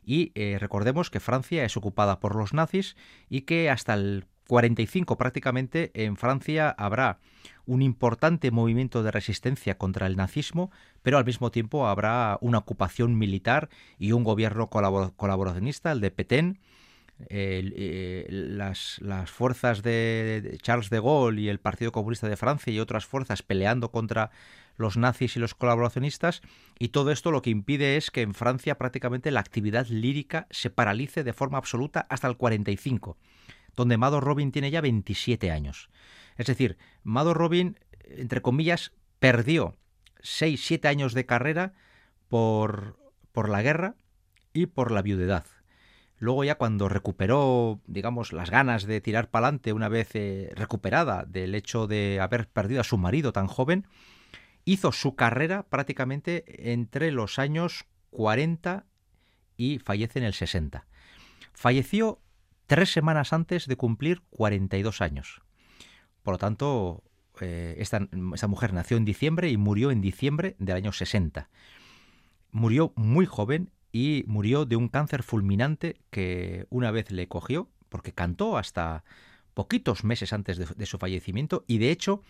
Y 0.05 0.33
eh, 0.35 0.59
recordemos 0.61 1.11
que 1.11 1.21
Francia 1.21 1.65
es 1.65 1.77
ocupada 1.77 2.21
por 2.21 2.37
los 2.37 2.53
nazis 2.53 2.97
y 3.29 3.43
que 3.43 3.71
hasta 3.71 3.95
el 3.95 4.27
45 4.49 5.17
prácticamente 5.17 5.91
en 5.95 6.17
Francia 6.17 6.71
habrá 6.71 7.19
un 7.67 7.83
importante 7.83 8.51
movimiento 8.51 9.03
de 9.03 9.11
resistencia 9.11 9.79
contra 9.79 10.07
el 10.07 10.17
nazismo, 10.17 10.71
pero 11.03 11.19
al 11.19 11.25
mismo 11.25 11.51
tiempo 11.51 11.87
habrá 11.87 12.39
una 12.41 12.59
ocupación 12.59 13.17
militar 13.17 13.71
y 13.99 14.13
un 14.13 14.25
gobierno 14.25 14.69
colaboracionista, 14.69 15.93
el 15.93 16.01
de 16.01 16.11
Petén. 16.11 16.59
Eh, 17.29 18.27
las, 18.29 18.99
las, 19.01 19.31
fuerzas 19.31 19.85
de 19.85 20.59
Charles 20.61 20.91
de 20.91 20.99
Gaulle 20.99 21.43
y 21.43 21.49
el 21.49 21.61
Partido 21.61 21.93
Comunista 21.93 22.29
de 22.29 22.37
Francia 22.37 22.73
y 22.73 22.81
otras 22.81 23.07
fuerzas 23.07 23.41
peleando 23.41 23.93
contra 23.93 24.33
los 24.77 24.97
nazis 24.97 25.37
y 25.37 25.41
los 25.41 25.55
colaboracionistas, 25.55 26.43
y 26.79 26.89
todo 26.89 27.11
esto 27.11 27.31
lo 27.31 27.43
que 27.43 27.51
impide 27.51 27.97
es 27.97 28.11
que 28.11 28.23
en 28.23 28.35
Francia 28.35 28.77
prácticamente 28.79 29.31
la 29.31 29.41
actividad 29.41 29.87
lírica 29.87 30.47
se 30.51 30.71
paralice 30.71 31.25
de 31.25 31.33
forma 31.33 31.59
absoluta 31.59 32.07
hasta 32.09 32.29
el 32.29 32.37
45, 32.37 33.17
donde 33.77 33.97
Mado 33.97 34.21
Robin 34.21 34.53
tiene 34.53 34.71
ya 34.71 34.81
27 34.81 35.51
años. 35.51 35.91
Es 36.37 36.47
decir, 36.47 36.77
Mado 37.03 37.35
Robin, 37.35 37.79
entre 38.05 38.43
comillas, 38.43 38.93
perdió 39.19 39.77
6-7 40.23 40.87
años 40.89 41.15
de 41.15 41.27
carrera 41.27 41.75
por, 42.29 42.97
por 43.33 43.49
la 43.49 43.63
guerra 43.63 43.95
y 44.53 44.67
por 44.67 44.91
la 44.91 45.03
viudedad. 45.03 45.45
Luego 46.19 46.45
ya 46.45 46.55
cuando 46.55 46.89
recuperó, 46.89 47.81
digamos, 47.87 48.33
las 48.33 48.51
ganas 48.51 48.87
de 48.87 49.01
tirar 49.01 49.31
para 49.31 49.49
adelante 49.49 49.73
una 49.73 49.89
vez 49.89 50.15
eh, 50.15 50.53
recuperada 50.55 51.25
del 51.25 51.55
hecho 51.55 51.87
de 51.87 52.21
haber 52.21 52.49
perdido 52.49 52.81
a 52.81 52.85
su 52.85 52.97
marido 52.97 53.33
tan 53.33 53.47
joven, 53.47 53.87
hizo 54.65 54.93
su 54.93 55.15
carrera 55.15 55.65
prácticamente 55.65 56.73
entre 56.73 57.11
los 57.11 57.39
años 57.39 57.87
40 58.11 58.87
y 59.57 59.79
fallece 59.79 60.19
en 60.19 60.25
el 60.25 60.35
60. 60.35 60.87
Falleció 61.53 62.21
tres 62.67 62.93
semanas 62.93 63.33
antes 63.33 63.67
de 63.67 63.77
cumplir 63.77 64.23
42 64.31 65.01
años. 65.01 65.43
Por 66.23 66.35
lo 66.35 66.39
tanto, 66.39 67.05
eh, 67.41 67.77
esta, 67.79 68.09
esta, 68.35 68.47
mujer 68.49 68.73
nació 68.73 68.97
en 68.97 69.05
diciembre 69.05 69.51
y 69.51 69.57
murió 69.57 69.91
en 69.91 70.01
diciembre 70.01 70.57
del 70.59 70.77
año 70.77 70.93
60. 70.93 71.51
Murió 72.51 72.93
muy 72.97 73.27
joven 73.27 73.71
y 73.93 74.25
murió 74.27 74.65
de 74.65 74.77
un 74.77 74.89
cáncer 74.89 75.23
fulminante 75.23 76.01
que 76.11 76.67
una 76.71 76.91
vez 76.91 77.11
le 77.11 77.29
cogió, 77.29 77.69
porque 77.89 78.13
cantó 78.13 78.57
hasta 78.57 79.05
poquitos 79.55 80.05
meses 80.05 80.33
antes 80.33 80.59
de, 80.59 80.87
su 80.87 80.99
fallecimiento 80.99 81.65
y 81.67 81.79
de 81.79 81.91
hecho 81.91 82.23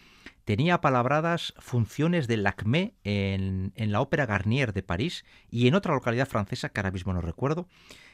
tenía 0.45 0.81
palabradas 0.81 1.55
funciones 1.59 2.29
de 2.29 2.37
Lacmé 2.37 2.95
en, 3.03 3.73
en, 3.77 3.93
la 3.93 4.01
ópera 4.01 4.27
Garnier 4.27 4.73
de 4.73 4.83
París 4.83 5.25
y 5.51 5.67
en 5.67 5.75
otra 5.75 5.95
localidad 5.95 6.29
francesa 6.29 6.69
que 6.69 6.81
ahora 6.81 6.91
mismo 6.91 7.13
no 7.13 7.21
recuerdo. 7.21 7.67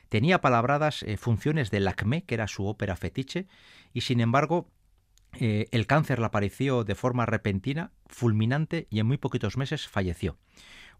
Tenía 0.09 0.40
palabradas 0.40 1.05
eh, 1.05 1.16
funciones 1.16 1.70
de 1.70 1.81
Lacmé, 1.81 2.25
que 2.25 2.35
era 2.35 2.49
su 2.49 2.66
ópera 2.66 2.96
fetiche, 2.96 3.46
y 3.92 4.01
sin 4.01 4.20
embargo 4.20 4.68
eh, 5.38 5.68
el 5.70 5.87
cáncer 5.87 6.18
le 6.18 6.27
apareció 6.27 6.85
de 6.85 6.94
forma 6.94 7.27
repentina, 7.27 7.92
fulminante 8.09 8.88
y 8.90 8.99
en 8.99 9.07
muy 9.07 9.18
poquitos 9.18 9.57
meses 9.57 9.87
falleció. 9.87 10.37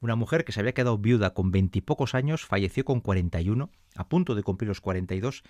Una 0.01 0.17
mujer 0.17 0.45
que 0.45 0.53
se 0.53 0.61
había 0.61 0.73
quedado 0.73 0.99
viuda 0.99 1.35
con 1.35 1.51
veintipocos 1.51 2.15
años 2.15 2.47
falleció 2.47 2.85
con 2.85 3.01
41, 3.01 3.71
a 3.97 4.09
punto 4.09 4.35
de 4.35 4.43
cumplir 4.43 4.69
los 4.69 4.81
42, 4.81 5.43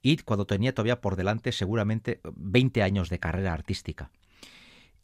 y 0.00 0.16
cuando 0.18 0.46
tenía 0.46 0.74
todavía 0.74 1.00
por 1.00 1.16
delante 1.16 1.50
seguramente 1.52 2.20
20 2.36 2.82
años 2.82 3.10
de 3.10 3.18
carrera 3.18 3.52
artística. 3.52 4.10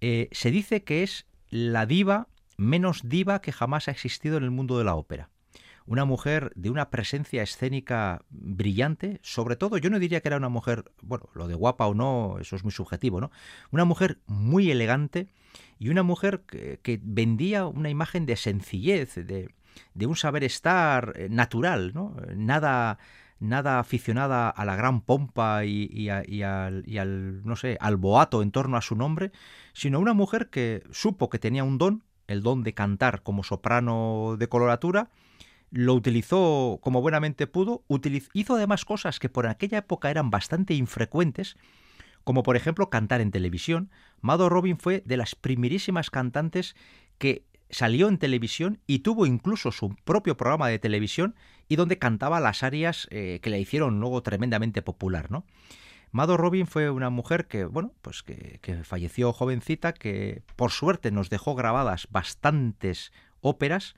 Eh, 0.01 0.29
se 0.33 0.51
dice 0.51 0.85
que 0.85 1.03
es 1.03 1.27
la 1.51 1.87
diva 1.87 2.29
menos 2.57 3.09
diva 3.09 3.41
que 3.41 3.53
jamás 3.53 3.89
ha 3.89 3.93
existido 3.93 4.37
en 4.37 4.45
el 4.45 4.51
mundo 4.51 4.79
de 4.79 4.85
la 4.85 4.95
ópera 4.95 5.31
una 5.87 6.05
mujer 6.05 6.53
de 6.55 6.71
una 6.71 6.91
presencia 6.91 7.43
escénica 7.43 8.25
brillante, 8.31 9.19
sobre 9.23 9.57
todo 9.57 9.79
yo 9.79 9.91
no 9.91 9.99
diría 9.99 10.21
que 10.21 10.29
era 10.29 10.37
una 10.37 10.49
mujer, 10.49 10.85
bueno, 11.03 11.29
lo 11.35 11.49
de 11.49 11.55
guapa 11.55 11.87
o 11.87 11.95
no, 11.95 12.39
eso 12.41 12.57
es 12.57 12.63
muy 12.63 12.73
subjetivo, 12.73 13.21
¿no? 13.21 13.31
Una 13.71 13.85
mujer 13.85 14.19
muy 14.27 14.71
elegante 14.71 15.29
y 15.83 15.89
una 15.89 16.05
mujer 16.05 16.43
que, 16.47 17.01
vendía 17.03 17.67
una 17.67 17.91
imagen 17.91 18.25
de 18.25 18.37
sencillez, 18.37 19.17
de, 19.17 19.53
de 19.95 20.07
un 20.07 20.15
saber 20.15 20.45
estar 20.45 21.13
eh, 21.17 21.27
natural, 21.29 21.91
¿no? 21.93 22.15
Nada 22.37 23.01
nada 23.41 23.81
aficionada 23.81 24.49
a 24.49 24.65
la 24.65 24.77
gran 24.77 25.01
pompa 25.01 25.65
y, 25.65 25.89
y, 25.91 26.09
al, 26.09 26.25
y, 26.87 26.99
al, 26.99 27.45
no 27.45 27.57
sé, 27.57 27.77
al 27.81 27.97
boato 27.97 28.43
en 28.43 28.53
torno 28.53 28.77
a 28.77 28.81
su 28.81 28.95
nombre, 28.95 29.33
sino 29.73 29.99
una 29.99 30.15
mujer 30.15 30.51
que 30.51 30.85
supo 30.93 31.29
que 31.29 31.41
tenía 31.41 31.65
un 31.65 31.79
don, 31.79 32.05
el 32.29 32.45
don 32.45 32.63
de 32.63 32.75
cantar 32.75 33.25
como 33.25 33.43
soprano 33.43 34.37
de 34.39 34.49
coloratura, 34.49 35.11
lo 35.73 35.95
utilizó 35.95 36.79
como 36.81 37.01
buenamente 37.01 37.49
pudo, 37.49 37.83
hizo 38.35 38.55
además 38.55 38.85
cosas 38.85 39.19
que 39.19 39.29
por 39.29 39.49
aquella 39.49 39.79
época 39.79 40.13
eran 40.13 40.31
bastante 40.31 40.75
infrecuentes, 40.75 41.57
como 42.23 42.45
por 42.45 42.55
ejemplo 42.55 42.91
cantar 42.91 43.21
en 43.21 43.33
televisión. 43.33 43.91
Mado 44.23 44.49
Robin 44.49 44.79
fue 44.79 45.03
de 45.05 45.19
las 45.19 45.35
primerísimas 45.35 46.09
cantantes 46.09 46.75
que 47.19 47.45
salió 47.69 48.09
en 48.09 48.19
televisión 48.19 48.81
y 48.87 49.01
tuvo 49.01 49.27
incluso 49.27 49.73
su 49.73 49.95
propio 50.05 50.37
programa 50.37 50.69
de 50.69 50.79
televisión 50.79 51.35
y 51.69 51.77
donde 51.77 51.99
cantaba 51.99 52.41
las 52.41 52.63
arias 52.63 53.09
eh, 53.11 53.41
que 53.43 53.51
le 53.51 53.61
hicieron 53.61 54.01
luego 54.01 54.23
tremendamente 54.23 54.81
popular, 54.81 55.31
¿no? 55.31 55.45
Mado 56.13 56.37
Robin 56.37 56.67
fue 56.67 56.91
una 56.91 57.09
mujer 57.09 57.47
que, 57.49 57.65
bueno, 57.65 57.95
pues 58.03 58.23
que 58.23 58.61
falleció 58.85 59.33
jovencita, 59.33 59.95
que 59.95 60.43
por 60.57 60.71
suerte 60.71 61.11
nos 61.11 61.31
dejó 61.31 61.55
grabadas 61.55 62.07
bastantes 62.11 63.13
óperas, 63.41 63.95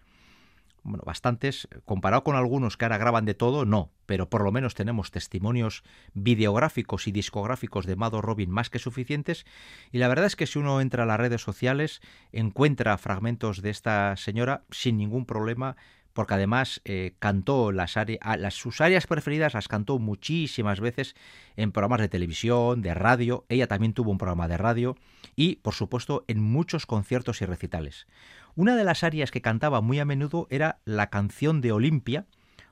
bueno, 0.85 1.03
bastantes, 1.05 1.67
comparado 1.87 2.23
con 2.23 2.37
algunos 2.37 2.77
que 2.77 2.85
ahora 2.85 2.99
graban 2.99 3.25
de 3.25 3.35
todo, 3.35 3.65
no, 3.65 3.91
pero 4.07 4.29
por 4.29 4.45
lo 4.45 4.53
menos 4.53 4.75
tenemos 4.75 5.11
testimonios 5.11 5.83
videográficos 6.13 7.09
y 7.09 7.13
discográficos 7.13 7.87
de 7.87 7.97
Mado 7.97 8.21
Robin 8.21 8.51
más 8.51 8.71
que 8.71 8.79
suficientes, 8.79 9.47
y 9.91 9.99
la 9.99 10.09
verdad 10.09 10.27
es 10.27 10.37
que 10.37 10.47
si 10.47 10.59
uno 10.59 10.81
entra 10.81 11.03
a 11.03 11.07
las 11.07 11.19
redes 11.19 11.41
sociales 11.41 12.03
encuentra 12.33 12.99
fragmentos 12.99 13.63
de 13.63 13.71
esta 13.71 14.17
señora 14.17 14.65
sin 14.71 14.99
ningún 14.99 15.25
problema, 15.25 15.77
porque 16.15 16.35
además 16.35 16.81
eh, 16.85 17.15
cantó 17.19 17.73
las, 17.73 17.97
las, 18.39 18.55
sus 18.55 18.81
áreas 18.81 19.07
preferidas, 19.07 19.53
las 19.53 19.69
cantó 19.69 19.99
muchísimas 19.99 20.81
veces 20.81 21.15
en 21.57 21.73
programas 21.73 22.01
de 22.01 22.09
televisión, 22.09 22.81
de 22.81 22.95
radio, 22.95 23.45
ella 23.49 23.67
también 23.67 23.93
tuvo 23.93 24.11
un 24.11 24.19
programa 24.19 24.49
de 24.49 24.57
radio 24.57 24.97
y, 25.37 25.57
por 25.57 25.75
supuesto, 25.75 26.25
en 26.29 26.41
muchos 26.41 26.87
conciertos 26.87 27.43
y 27.43 27.47
recitales. 27.47 28.07
Una 28.55 28.77
de 28.77 28.85
las 28.85 29.03
áreas 29.05 29.31
que 29.31 29.43
cantaba 29.43 29.81
muy 29.81 29.99
a 29.99 30.05
menudo 30.05 30.47
era 30.49 30.79
la 30.85 31.11
canción 31.11 31.61
de 31.61 31.73
Olimpia 31.73 32.27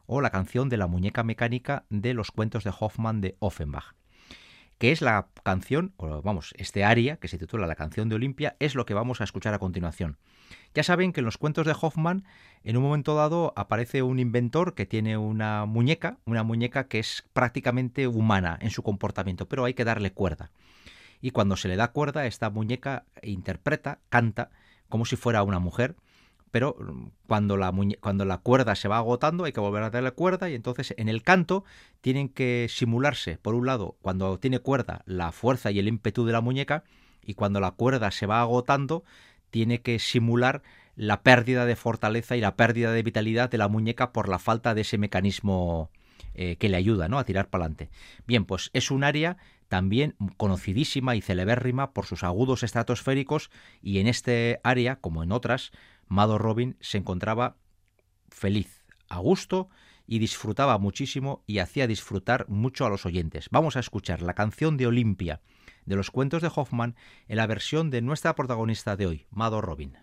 o 0.06 0.20
la 0.20 0.30
canción 0.30 0.68
de 0.68 0.76
la 0.76 0.86
muñeca 0.86 1.24
mecánica 1.24 1.84
de 1.90 2.14
los 2.14 2.30
cuentos 2.30 2.64
de 2.64 2.72
Hoffmann 2.78 3.20
de 3.20 3.36
Offenbach 3.40 3.94
que 4.82 4.90
es 4.90 5.00
la 5.00 5.28
canción, 5.44 5.94
o 5.96 6.22
vamos, 6.22 6.54
este 6.58 6.82
aria 6.82 7.18
que 7.18 7.28
se 7.28 7.38
titula 7.38 7.68
La 7.68 7.76
canción 7.76 8.08
de 8.08 8.16
Olimpia, 8.16 8.56
es 8.58 8.74
lo 8.74 8.84
que 8.84 8.94
vamos 8.94 9.20
a 9.20 9.24
escuchar 9.24 9.54
a 9.54 9.60
continuación. 9.60 10.18
Ya 10.74 10.82
saben 10.82 11.12
que 11.12 11.20
en 11.20 11.24
los 11.24 11.38
cuentos 11.38 11.68
de 11.68 11.76
Hoffman, 11.80 12.24
en 12.64 12.76
un 12.76 12.82
momento 12.82 13.14
dado, 13.14 13.52
aparece 13.54 14.02
un 14.02 14.18
inventor 14.18 14.74
que 14.74 14.84
tiene 14.84 15.16
una 15.16 15.66
muñeca, 15.66 16.18
una 16.24 16.42
muñeca 16.42 16.88
que 16.88 16.98
es 16.98 17.24
prácticamente 17.32 18.08
humana 18.08 18.58
en 18.60 18.70
su 18.70 18.82
comportamiento, 18.82 19.46
pero 19.46 19.64
hay 19.64 19.74
que 19.74 19.84
darle 19.84 20.10
cuerda. 20.10 20.50
Y 21.20 21.30
cuando 21.30 21.56
se 21.56 21.68
le 21.68 21.76
da 21.76 21.92
cuerda, 21.92 22.26
esta 22.26 22.50
muñeca 22.50 23.04
interpreta, 23.22 24.00
canta, 24.08 24.50
como 24.88 25.04
si 25.04 25.14
fuera 25.14 25.44
una 25.44 25.60
mujer, 25.60 25.94
pero 26.52 26.76
mm, 26.78 27.08
cuando 27.26 27.56
la, 27.56 27.72
cuando 27.98 28.24
la 28.24 28.38
cuerda 28.38 28.76
se 28.76 28.86
va 28.86 28.98
agotando 28.98 29.44
hay 29.44 29.52
que 29.52 29.58
volver 29.58 29.82
a 29.82 29.90
darle 29.90 30.12
cuerda 30.12 30.48
y 30.48 30.54
entonces 30.54 30.94
en 30.96 31.08
el 31.08 31.22
canto 31.22 31.64
tienen 32.00 32.28
que 32.28 32.68
simularse, 32.70 33.38
por 33.38 33.56
un 33.56 33.66
lado, 33.66 33.96
cuando 34.02 34.38
tiene 34.38 34.60
cuerda, 34.60 35.02
la 35.06 35.32
fuerza 35.32 35.72
y 35.72 35.80
el 35.80 35.88
ímpetu 35.88 36.24
de 36.24 36.32
la 36.32 36.40
muñeca 36.40 36.84
y 37.24 37.34
cuando 37.34 37.58
la 37.58 37.72
cuerda 37.72 38.12
se 38.12 38.26
va 38.26 38.40
agotando 38.40 39.02
tiene 39.50 39.80
que 39.82 39.98
simular 39.98 40.62
la 40.94 41.22
pérdida 41.22 41.66
de 41.66 41.74
fortaleza 41.74 42.36
y 42.36 42.40
la 42.40 42.54
pérdida 42.54 42.92
de 42.92 43.02
vitalidad 43.02 43.50
de 43.50 43.58
la 43.58 43.68
muñeca 43.68 44.12
por 44.12 44.28
la 44.28 44.38
falta 44.38 44.74
de 44.74 44.82
ese 44.82 44.98
mecanismo 44.98 45.90
eh, 46.34 46.56
que 46.56 46.68
le 46.68 46.76
ayuda 46.76 47.08
¿no? 47.08 47.18
a 47.18 47.24
tirar 47.24 47.48
para 47.48 47.64
adelante. 47.64 47.90
Bien, 48.26 48.44
pues 48.44 48.70
es 48.74 48.90
un 48.90 49.04
área 49.04 49.38
también 49.68 50.16
conocidísima 50.36 51.16
y 51.16 51.22
celebérrima 51.22 51.92
por 51.92 52.04
sus 52.04 52.24
agudos 52.24 52.62
estratosféricos 52.62 53.50
y 53.80 54.00
en 54.00 54.06
este 54.06 54.60
área, 54.64 54.96
como 54.96 55.22
en 55.22 55.32
otras, 55.32 55.72
Mado 56.12 56.36
Robin 56.36 56.76
se 56.82 56.98
encontraba 56.98 57.56
feliz, 58.28 58.84
a 59.08 59.16
gusto 59.16 59.70
y 60.06 60.18
disfrutaba 60.18 60.76
muchísimo 60.76 61.42
y 61.46 61.58
hacía 61.58 61.86
disfrutar 61.86 62.46
mucho 62.50 62.84
a 62.84 62.90
los 62.90 63.06
oyentes. 63.06 63.48
Vamos 63.50 63.76
a 63.76 63.80
escuchar 63.80 64.20
la 64.20 64.34
canción 64.34 64.76
de 64.76 64.86
Olimpia 64.86 65.40
de 65.86 65.96
los 65.96 66.10
cuentos 66.10 66.42
de 66.42 66.50
Hoffman 66.54 66.96
en 67.28 67.38
la 67.38 67.46
versión 67.46 67.88
de 67.88 68.02
nuestra 68.02 68.34
protagonista 68.34 68.94
de 68.94 69.06
hoy, 69.06 69.26
Mado 69.30 69.62
Robin. 69.62 70.01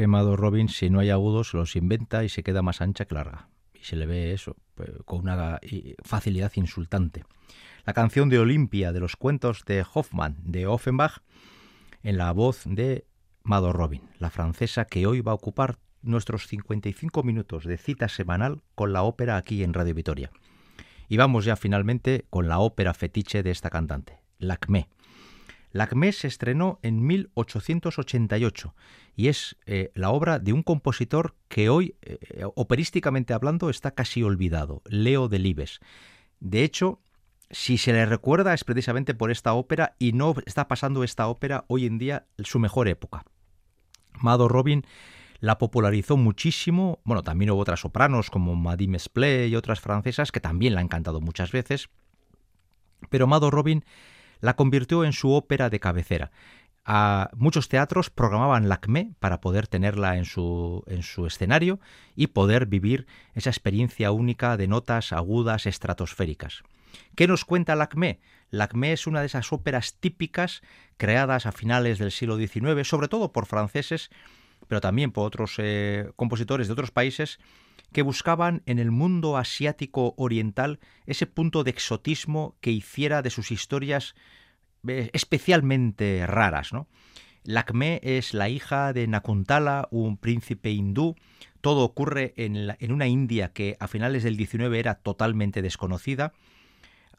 Quemado 0.00 0.34
Robin, 0.34 0.70
si 0.70 0.88
no 0.88 1.00
hay 1.00 1.10
agudos, 1.10 1.52
los 1.52 1.76
inventa 1.76 2.24
y 2.24 2.30
se 2.30 2.42
queda 2.42 2.62
más 2.62 2.80
ancha 2.80 3.04
que 3.04 3.14
larga. 3.14 3.50
Y 3.74 3.84
se 3.84 3.96
le 3.96 4.06
ve 4.06 4.32
eso, 4.32 4.56
pues, 4.74 4.88
con 5.04 5.20
una 5.20 5.60
facilidad 6.02 6.50
insultante. 6.54 7.24
La 7.84 7.92
canción 7.92 8.30
de 8.30 8.38
Olimpia 8.38 8.92
de 8.92 9.00
los 9.00 9.16
cuentos 9.16 9.62
de 9.66 9.84
Hoffmann 9.92 10.38
de 10.42 10.66
Offenbach 10.66 11.18
en 12.02 12.16
la 12.16 12.32
voz 12.32 12.62
de 12.64 13.04
Mado 13.42 13.74
Robin, 13.74 14.00
la 14.18 14.30
francesa 14.30 14.86
que 14.86 15.06
hoy 15.06 15.20
va 15.20 15.32
a 15.32 15.34
ocupar 15.34 15.76
nuestros 16.00 16.46
55 16.46 17.22
minutos 17.22 17.64
de 17.64 17.76
cita 17.76 18.08
semanal 18.08 18.62
con 18.74 18.94
la 18.94 19.02
ópera 19.02 19.36
aquí 19.36 19.62
en 19.62 19.74
Radio 19.74 19.94
Vitoria. 19.94 20.30
Y 21.10 21.18
vamos 21.18 21.44
ya 21.44 21.56
finalmente 21.56 22.24
con 22.30 22.48
la 22.48 22.58
ópera 22.58 22.94
fetiche 22.94 23.42
de 23.42 23.50
esta 23.50 23.68
cantante, 23.68 24.18
Lacmé. 24.38 24.88
Lacmé 25.72 26.12
se 26.12 26.26
estrenó 26.26 26.78
en 26.82 27.06
1888 27.06 28.74
y 29.16 29.28
es 29.28 29.56
eh, 29.66 29.92
la 29.94 30.10
obra 30.10 30.38
de 30.38 30.52
un 30.52 30.62
compositor 30.62 31.34
que 31.48 31.68
hoy, 31.68 31.94
eh, 32.02 32.44
operísticamente 32.54 33.34
hablando, 33.34 33.70
está 33.70 33.92
casi 33.92 34.22
olvidado, 34.22 34.82
Leo 34.86 35.28
Delibes. 35.28 35.80
De 36.40 36.64
hecho, 36.64 37.00
si 37.50 37.78
se 37.78 37.92
le 37.92 38.06
recuerda 38.06 38.54
es 38.54 38.64
precisamente 38.64 39.14
por 39.14 39.30
esta 39.30 39.52
ópera 39.54 39.94
y 39.98 40.12
no 40.12 40.34
está 40.46 40.68
pasando 40.68 41.04
esta 41.04 41.28
ópera 41.28 41.64
hoy 41.68 41.86
en 41.86 41.98
día 41.98 42.26
su 42.38 42.58
mejor 42.58 42.88
época. 42.88 43.24
Mado 44.20 44.48
Robin 44.48 44.84
la 45.40 45.58
popularizó 45.58 46.16
muchísimo, 46.16 47.00
bueno, 47.04 47.22
también 47.22 47.50
hubo 47.50 47.60
otras 47.60 47.80
sopranos 47.80 48.30
como 48.30 48.54
Madame 48.54 48.98
Splay 48.98 49.48
y 49.48 49.56
otras 49.56 49.80
francesas 49.80 50.32
que 50.32 50.40
también 50.40 50.74
la 50.74 50.80
han 50.80 50.88
cantado 50.88 51.20
muchas 51.20 51.50
veces, 51.50 51.88
pero 53.08 53.26
Mado 53.26 53.50
Robin 53.50 53.84
la 54.40 54.56
convirtió 54.56 55.04
en 55.04 55.12
su 55.12 55.32
ópera 55.32 55.70
de 55.70 55.80
cabecera. 55.80 56.30
A 56.84 57.30
muchos 57.36 57.68
teatros 57.68 58.10
programaban 58.10 58.68
Lacmé 58.68 59.12
para 59.20 59.40
poder 59.40 59.66
tenerla 59.66 60.16
en 60.16 60.24
su, 60.24 60.82
en 60.86 61.02
su 61.02 61.26
escenario 61.26 61.78
y 62.16 62.28
poder 62.28 62.66
vivir 62.66 63.06
esa 63.34 63.50
experiencia 63.50 64.12
única 64.12 64.56
de 64.56 64.66
notas 64.66 65.12
agudas 65.12 65.66
estratosféricas. 65.66 66.62
¿Qué 67.14 67.28
nos 67.28 67.44
cuenta 67.44 67.76
Lacmé? 67.76 68.20
Lacmé 68.50 68.92
es 68.92 69.06
una 69.06 69.20
de 69.20 69.26
esas 69.26 69.52
óperas 69.52 69.94
típicas 70.00 70.62
creadas 70.96 71.46
a 71.46 71.52
finales 71.52 71.98
del 71.98 72.10
siglo 72.10 72.36
XIX, 72.36 72.86
sobre 72.86 73.08
todo 73.08 73.30
por 73.32 73.46
franceses, 73.46 74.10
pero 74.66 74.80
también 74.80 75.12
por 75.12 75.26
otros 75.26 75.54
eh, 75.58 76.10
compositores 76.16 76.66
de 76.66 76.72
otros 76.72 76.90
países, 76.90 77.38
que 77.92 78.02
buscaban 78.02 78.62
en 78.66 78.78
el 78.78 78.90
mundo 78.90 79.36
asiático 79.36 80.14
oriental 80.16 80.78
ese 81.06 81.26
punto 81.26 81.64
de 81.64 81.70
exotismo 81.70 82.56
que 82.60 82.70
hiciera 82.70 83.22
de 83.22 83.30
sus 83.30 83.50
historias 83.50 84.14
eh, 84.86 85.10
especialmente 85.12 86.26
raras. 86.26 86.72
¿no? 86.72 86.88
Lakme 87.44 88.00
es 88.02 88.34
la 88.34 88.48
hija 88.48 88.92
de 88.92 89.06
Nakuntala, 89.06 89.88
un 89.90 90.16
príncipe 90.16 90.70
hindú. 90.70 91.16
Todo 91.60 91.84
ocurre 91.84 92.32
en, 92.36 92.76
en 92.78 92.92
una 92.92 93.06
India 93.06 93.52
que 93.52 93.76
a 93.80 93.88
finales 93.88 94.22
del 94.22 94.36
XIX 94.36 94.74
era 94.74 94.94
totalmente 94.94 95.62
desconocida. 95.62 96.32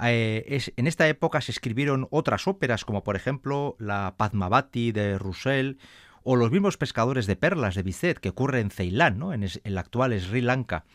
Eh, 0.03 0.59
en 0.75 0.87
esta 0.87 1.07
época 1.07 1.41
se 1.41 1.51
escribieron 1.51 2.07
otras 2.09 2.47
óperas, 2.47 2.85
como 2.85 3.03
por 3.03 3.15
ejemplo 3.15 3.75
la 3.77 4.15
Padmavati 4.17 4.91
de 4.91 5.17
Roussel 5.19 5.77
o 6.23 6.35
los 6.35 6.51
mismos 6.51 6.77
pescadores 6.77 7.27
de 7.27 7.35
perlas 7.35 7.75
de 7.75 7.83
Bizet, 7.83 8.19
que 8.19 8.29
ocurre 8.29 8.59
en 8.59 8.71
Ceilán, 8.71 9.17
¿no? 9.17 9.33
en, 9.33 9.43
el 9.63 9.77
actual 9.77 10.19
Sri 10.19 10.41
Lanka. 10.41 10.85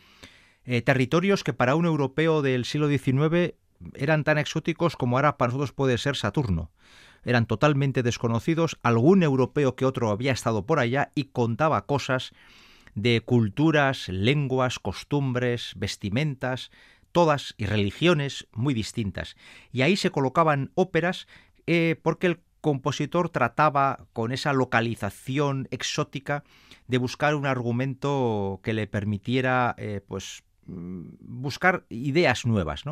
Eh, 0.65 0.81
territorios 0.81 1.43
que 1.43 1.53
para 1.53 1.75
un 1.75 1.85
europeo 1.85 2.41
del 2.41 2.65
siglo 2.65 2.89
XIX 2.89 3.55
eran 3.93 4.23
tan 4.23 4.37
exóticos 4.37 4.95
como 4.95 5.17
ahora 5.17 5.37
para 5.37 5.49
nosotros 5.49 5.71
puede 5.71 5.97
ser 5.97 6.15
Saturno. 6.15 6.71
Eran 7.23 7.45
totalmente 7.45 8.03
desconocidos, 8.03 8.77
algún 8.83 9.23
europeo 9.23 9.75
que 9.75 9.85
otro 9.85 10.11
había 10.11 10.31
estado 10.31 10.65
por 10.65 10.79
allá 10.79 11.11
y 11.15 11.25
contaba 11.25 11.85
cosas 11.85 12.33
de 12.95 13.21
culturas, 13.21 14.07
lenguas, 14.09 14.79
costumbres, 14.79 15.73
vestimentas, 15.75 16.71
todas 17.11 17.53
y 17.57 17.65
religiones 17.65 18.47
muy 18.53 18.73
distintas. 18.73 19.35
Y 19.71 19.81
ahí 19.81 19.97
se 19.97 20.11
colocaban 20.11 20.71
óperas 20.75 21.27
eh, 21.65 21.95
porque 22.01 22.27
el 22.27 22.39
compositor 22.61 23.29
trataba 23.29 24.07
con 24.13 24.31
esa 24.31 24.53
localización 24.53 25.67
exótica 25.71 26.43
de 26.87 26.97
buscar 26.97 27.35
un 27.35 27.45
argumento 27.45 28.59
que 28.63 28.73
le 28.73 28.87
permitiera 28.87 29.75
eh, 29.77 30.01
pues 30.07 30.43
mm, 30.65 31.09
buscar 31.19 31.85
ideas 31.89 32.45
nuevas. 32.45 32.83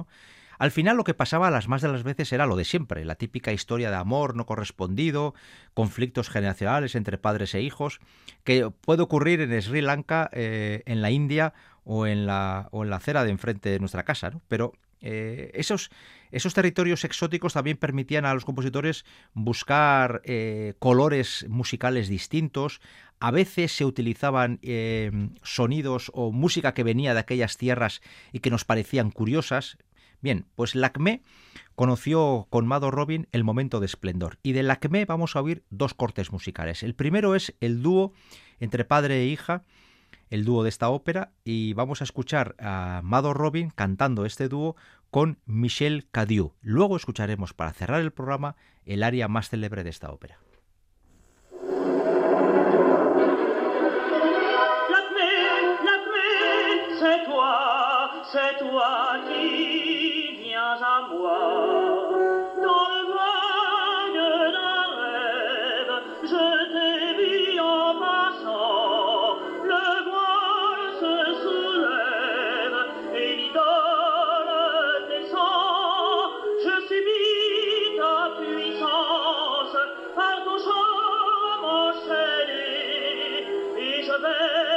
Al 0.58 0.72
final 0.72 0.98
lo 0.98 1.04
que 1.04 1.14
pasaba 1.14 1.52
las 1.52 1.68
más 1.68 1.82
de 1.82 1.90
las 1.90 2.04
veces 2.04 2.32
era 2.32 2.46
lo 2.46 2.56
de 2.56 2.64
siempre, 2.64 3.04
la 3.06 3.16
típica 3.16 3.52
historia 3.52 3.90
de 3.90 3.98
amor 3.98 4.36
no 4.36 4.46
correspondido, 4.46 5.34
conflictos 5.74 6.30
generacionales 6.30 6.96
entre 6.96 7.18
padres 7.18 7.54
e 7.56 7.62
hijos, 7.62 8.00
que 8.44 8.70
puede 8.70 9.02
ocurrir 9.02 9.42
en 9.42 9.62
Sri 9.62 9.82
Lanka, 9.82 10.30
eh, 10.32 10.84
en 10.86 11.02
la 11.02 11.12
India 11.12 11.54
o 11.84 12.08
en 12.08 12.26
la, 12.26 12.70
o 12.72 12.84
en 12.84 12.90
la 12.90 12.98
acera 12.98 13.24
de 13.24 13.32
enfrente 13.32 13.70
de 13.70 13.80
nuestra 13.80 14.04
casa. 14.04 14.32
Pero 14.48 14.74
eh, 15.06 15.52
esos, 15.54 15.92
esos 16.32 16.54
territorios 16.54 17.04
exóticos 17.04 17.54
también 17.54 17.78
permitían 17.78 18.26
a 18.26 18.34
los 18.34 18.44
compositores 18.44 19.06
buscar 19.34 20.22
eh, 20.26 20.74
colores 20.80 21.46
musicales 21.48 22.10
distintos. 22.10 22.82
A 23.20 23.32
veces 23.32 23.72
se 23.72 23.86
utilizaban 23.86 24.60
sonidos 25.42 26.12
o 26.14 26.34
música 26.34 26.74
que 26.74 26.84
venía 26.84 27.14
de 27.14 27.22
aquellas 27.22 27.56
tierras 27.56 28.02
y 28.34 28.40
que 28.40 28.50
nos 28.50 28.66
parecían 28.66 29.10
curiosas. 29.10 29.78
Bien, 30.22 30.46
pues 30.56 30.76
Lacmé 30.76 31.22
conoció 31.76 32.48
con 32.50 32.66
Mado 32.68 32.90
Robin 32.90 33.28
el 33.32 33.44
momento 33.44 33.80
de 33.80 33.86
esplendor 33.86 34.40
y 34.44 34.54
de 34.54 34.64
Lacmé 34.64 35.06
vamos 35.06 35.36
a 35.36 35.42
oír 35.42 35.64
dos 35.70 35.94
cortes 35.94 36.32
musicales. 36.32 36.84
El 36.84 36.96
primero 36.96 37.36
es 37.36 37.56
el 37.60 37.82
dúo 37.82 38.14
entre 38.60 38.86
padre 38.86 39.22
e 39.22 39.28
hija, 39.28 39.64
el 40.30 40.46
dúo 40.46 40.64
de 40.64 40.70
esta 40.70 40.90
ópera 40.90 41.32
y 41.44 41.74
vamos 41.74 42.02
a 42.02 42.04
escuchar 42.04 42.56
a 42.60 43.02
Mado 43.04 43.34
Robin 43.34 43.72
cantando 43.74 44.26
este 44.26 44.48
dúo 44.48 44.76
con 45.12 45.40
Michel 45.46 46.08
Cadieu. 46.12 46.54
Luego 46.62 46.98
escucharemos 46.98 47.54
para 47.54 47.74
cerrar 47.74 48.02
el 48.02 48.12
programa 48.12 48.56
el 48.86 49.04
aria 49.04 49.28
más 49.28 49.50
célebre 49.50 49.84
de 49.84 49.90
esta 49.90 50.12
ópera. 50.12 50.40
lei 84.26 84.75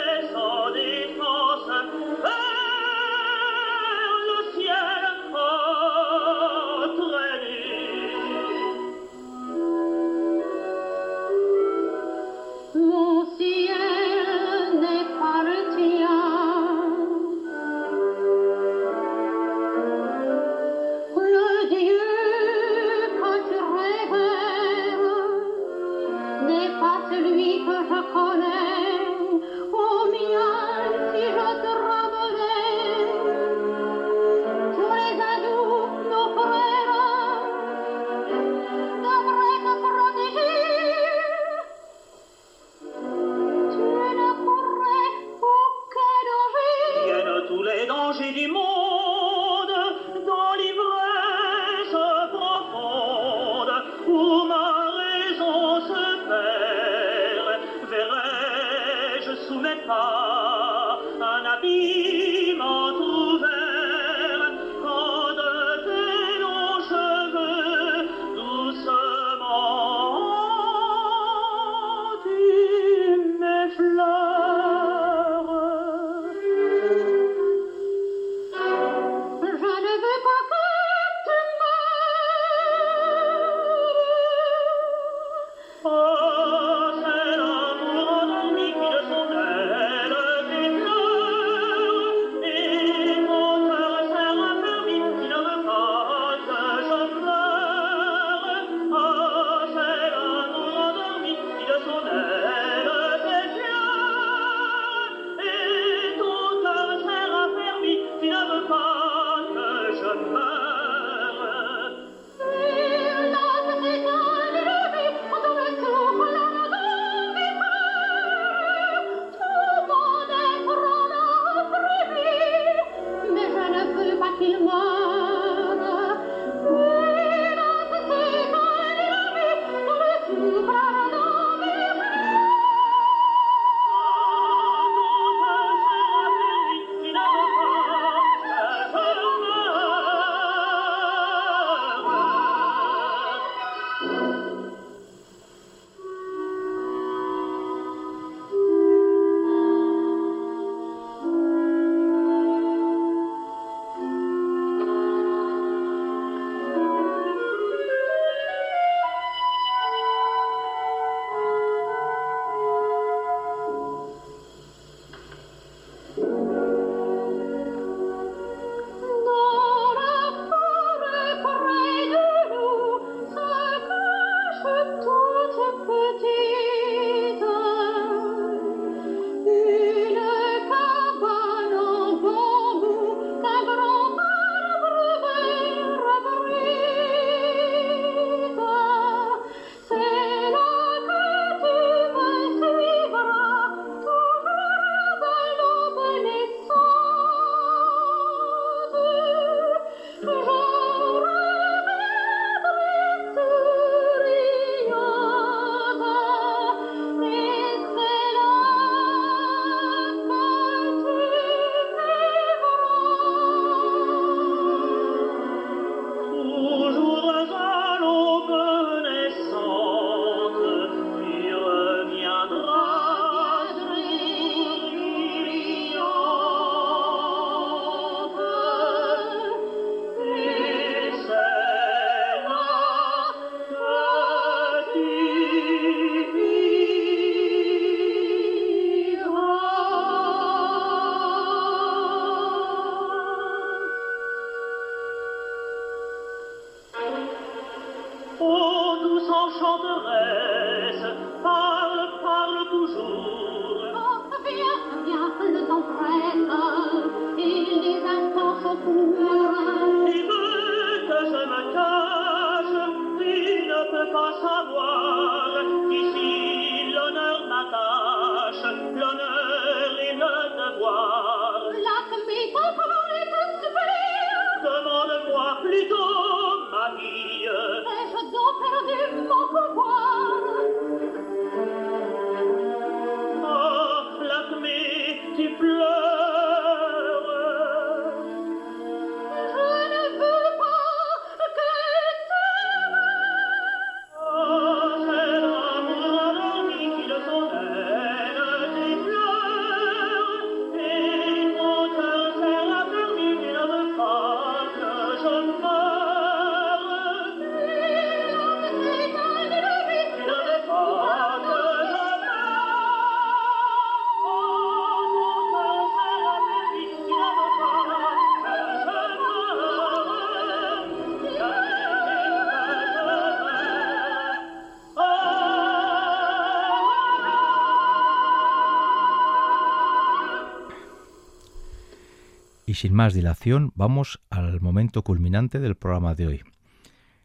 sin 332.78 332.94
más 332.94 333.12
dilación, 333.12 333.72
vamos 333.74 334.20
al 334.30 334.60
momento 334.60 335.02
culminante 335.02 335.58
del 335.58 335.74
programa 335.74 336.14
de 336.14 336.28
hoy. 336.28 336.42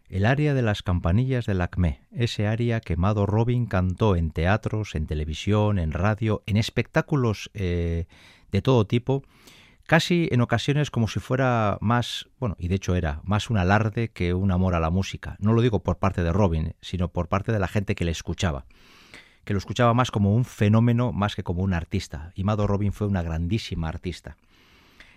El 0.10 0.26
aria 0.26 0.56
de 0.56 0.64
las 0.64 0.82
campanillas 0.82 1.45
del 1.45 1.62
Acme, 1.62 2.01
ese 2.12 2.47
aria 2.47 2.80
que 2.80 2.97
Mado 2.97 3.28
Robin 3.28 3.68
cantó 3.68 4.16
en 4.16 4.32
teatros, 4.32 4.95
en 4.95 5.06
televisión, 5.06 5.78
en 5.78 5.91
radio, 5.91 6.41
en 6.47 6.58
espectáculos 6.58 7.51
eh, 7.54 8.08
de 8.51 8.62
todo 8.64 8.88
tipo, 8.88 9.22
casi 9.86 10.28
en 10.32 10.41
ocasiones 10.41 10.89
como 10.89 11.08
si 11.08 11.20
fuera 11.20 11.78
más, 11.82 12.30
bueno, 12.39 12.56
y 12.58 12.68
de 12.68 12.76
hecho 12.76 12.95
era, 12.95 13.22
más 13.24 13.51
un 13.51 13.60
alarde 13.60 14.10
que 14.10 14.34
un 14.34 14.51
amor 14.51 14.74
a 14.74 14.80
la 14.80 14.89
música. 14.89 15.36
No 15.38 15.54
lo 15.54 15.62
digo 15.62 15.84
por 15.84 15.99
parte 15.99 16.24
de 16.24 16.34
Robin, 16.34 16.74
sino 16.82 17.10
por 17.10 17.28
parte 17.28 17.51
de 17.51 17.60
la 17.60 17.68
gente 17.68 17.93
que 17.93 18.06
le 18.06 18.12
escuchaba 18.12 18.66
que 19.45 19.54
lo 19.54 19.60
escuchaba 19.60 19.93
más 19.93 20.10
como 20.10 20.34
un 20.34 20.45
fenómeno 20.45 21.12
más 21.12 21.36
que 21.36 21.43
como 21.43 21.64
un 21.64 21.74
artista. 21.74 22.32
Y 22.34 22.45
Mado 22.45 22.66
Robin 22.66 22.93
fue 22.93 23.08
una 23.08 23.22
grandísima 23.22 23.89
artista. 23.89 24.38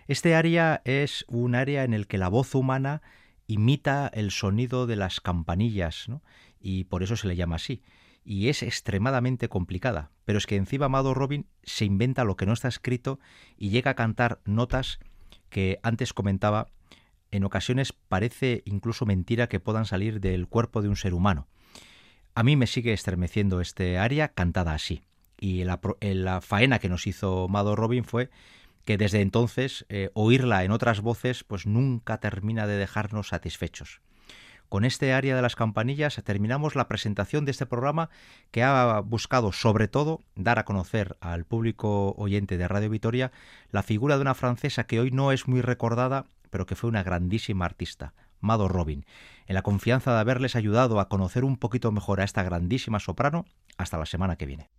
Este 0.08 0.34
área 0.34 0.82
es 0.84 1.24
un 1.28 1.54
área 1.54 1.84
en 1.84 1.94
el 1.94 2.06
que 2.06 2.18
la 2.18 2.28
voz 2.28 2.54
humana 2.54 3.02
imita 3.46 4.08
el 4.12 4.30
sonido 4.30 4.86
de 4.86 4.96
las 4.96 5.20
campanillas, 5.20 6.08
¿no? 6.08 6.22
y 6.60 6.84
por 6.84 7.02
eso 7.02 7.16
se 7.16 7.28
le 7.28 7.36
llama 7.36 7.56
así. 7.56 7.82
Y 8.24 8.48
es 8.48 8.62
extremadamente 8.62 9.48
complicada, 9.48 10.10
pero 10.24 10.38
es 10.38 10.46
que 10.46 10.56
encima 10.56 10.86
Amado 10.86 11.14
Robin 11.14 11.46
se 11.62 11.84
inventa 11.84 12.24
lo 12.24 12.36
que 12.36 12.46
no 12.46 12.52
está 12.52 12.66
escrito 12.66 13.20
y 13.56 13.70
llega 13.70 13.92
a 13.92 13.94
cantar 13.94 14.40
notas 14.44 14.98
que 15.48 15.78
antes 15.82 16.12
comentaba, 16.12 16.66
en 17.30 17.44
ocasiones 17.44 17.92
parece 17.92 18.62
incluso 18.64 19.06
mentira 19.06 19.48
que 19.48 19.60
puedan 19.60 19.86
salir 19.86 20.20
del 20.20 20.48
cuerpo 20.48 20.82
de 20.82 20.88
un 20.88 20.96
ser 20.96 21.14
humano. 21.14 21.46
A 22.34 22.42
mí 22.42 22.56
me 22.56 22.66
sigue 22.66 22.92
estremeciendo 22.92 23.60
este 23.60 23.98
área 23.98 24.28
cantada 24.28 24.74
así. 24.74 25.02
Y 25.38 25.64
la, 25.64 25.80
la 26.00 26.40
faena 26.40 26.78
que 26.78 26.88
nos 26.88 27.06
hizo 27.06 27.46
Mado 27.48 27.76
Robin 27.76 28.04
fue 28.04 28.30
que 28.86 28.96
desde 28.96 29.20
entonces 29.20 29.84
eh, 29.90 30.10
oírla 30.14 30.64
en 30.64 30.70
otras 30.70 31.02
voces 31.02 31.44
pues 31.44 31.66
nunca 31.66 32.18
termina 32.18 32.66
de 32.66 32.78
dejarnos 32.78 33.28
satisfechos. 33.28 34.00
Con 34.68 34.84
este 34.84 35.12
área 35.12 35.36
de 35.36 35.42
las 35.42 35.56
campanillas 35.56 36.20
terminamos 36.24 36.74
la 36.74 36.88
presentación 36.88 37.44
de 37.44 37.50
este 37.50 37.66
programa 37.66 38.10
que 38.50 38.62
ha 38.62 39.00
buscado 39.00 39.52
sobre 39.52 39.88
todo 39.88 40.22
dar 40.34 40.58
a 40.58 40.64
conocer 40.64 41.16
al 41.20 41.44
público 41.44 42.14
oyente 42.16 42.56
de 42.56 42.66
Radio 42.66 42.88
Vitoria 42.88 43.32
la 43.70 43.82
figura 43.82 44.16
de 44.16 44.22
una 44.22 44.34
francesa 44.34 44.84
que 44.84 45.00
hoy 45.00 45.10
no 45.10 45.30
es 45.30 45.46
muy 45.46 45.60
recordada, 45.60 46.26
pero 46.50 46.66
que 46.66 46.74
fue 46.74 46.88
una 46.88 47.02
grandísima 47.02 47.64
artista, 47.64 48.14
Mado 48.40 48.68
Robin, 48.68 49.04
en 49.46 49.54
la 49.54 49.62
confianza 49.62 50.14
de 50.14 50.20
haberles 50.20 50.56
ayudado 50.56 51.00
a 51.00 51.08
conocer 51.08 51.44
un 51.44 51.56
poquito 51.56 51.92
mejor 51.92 52.20
a 52.20 52.24
esta 52.24 52.42
grandísima 52.42 53.00
soprano. 53.00 53.44
Hasta 53.78 53.98
la 53.98 54.06
semana 54.06 54.36
que 54.36 54.46
viene. 54.46 54.70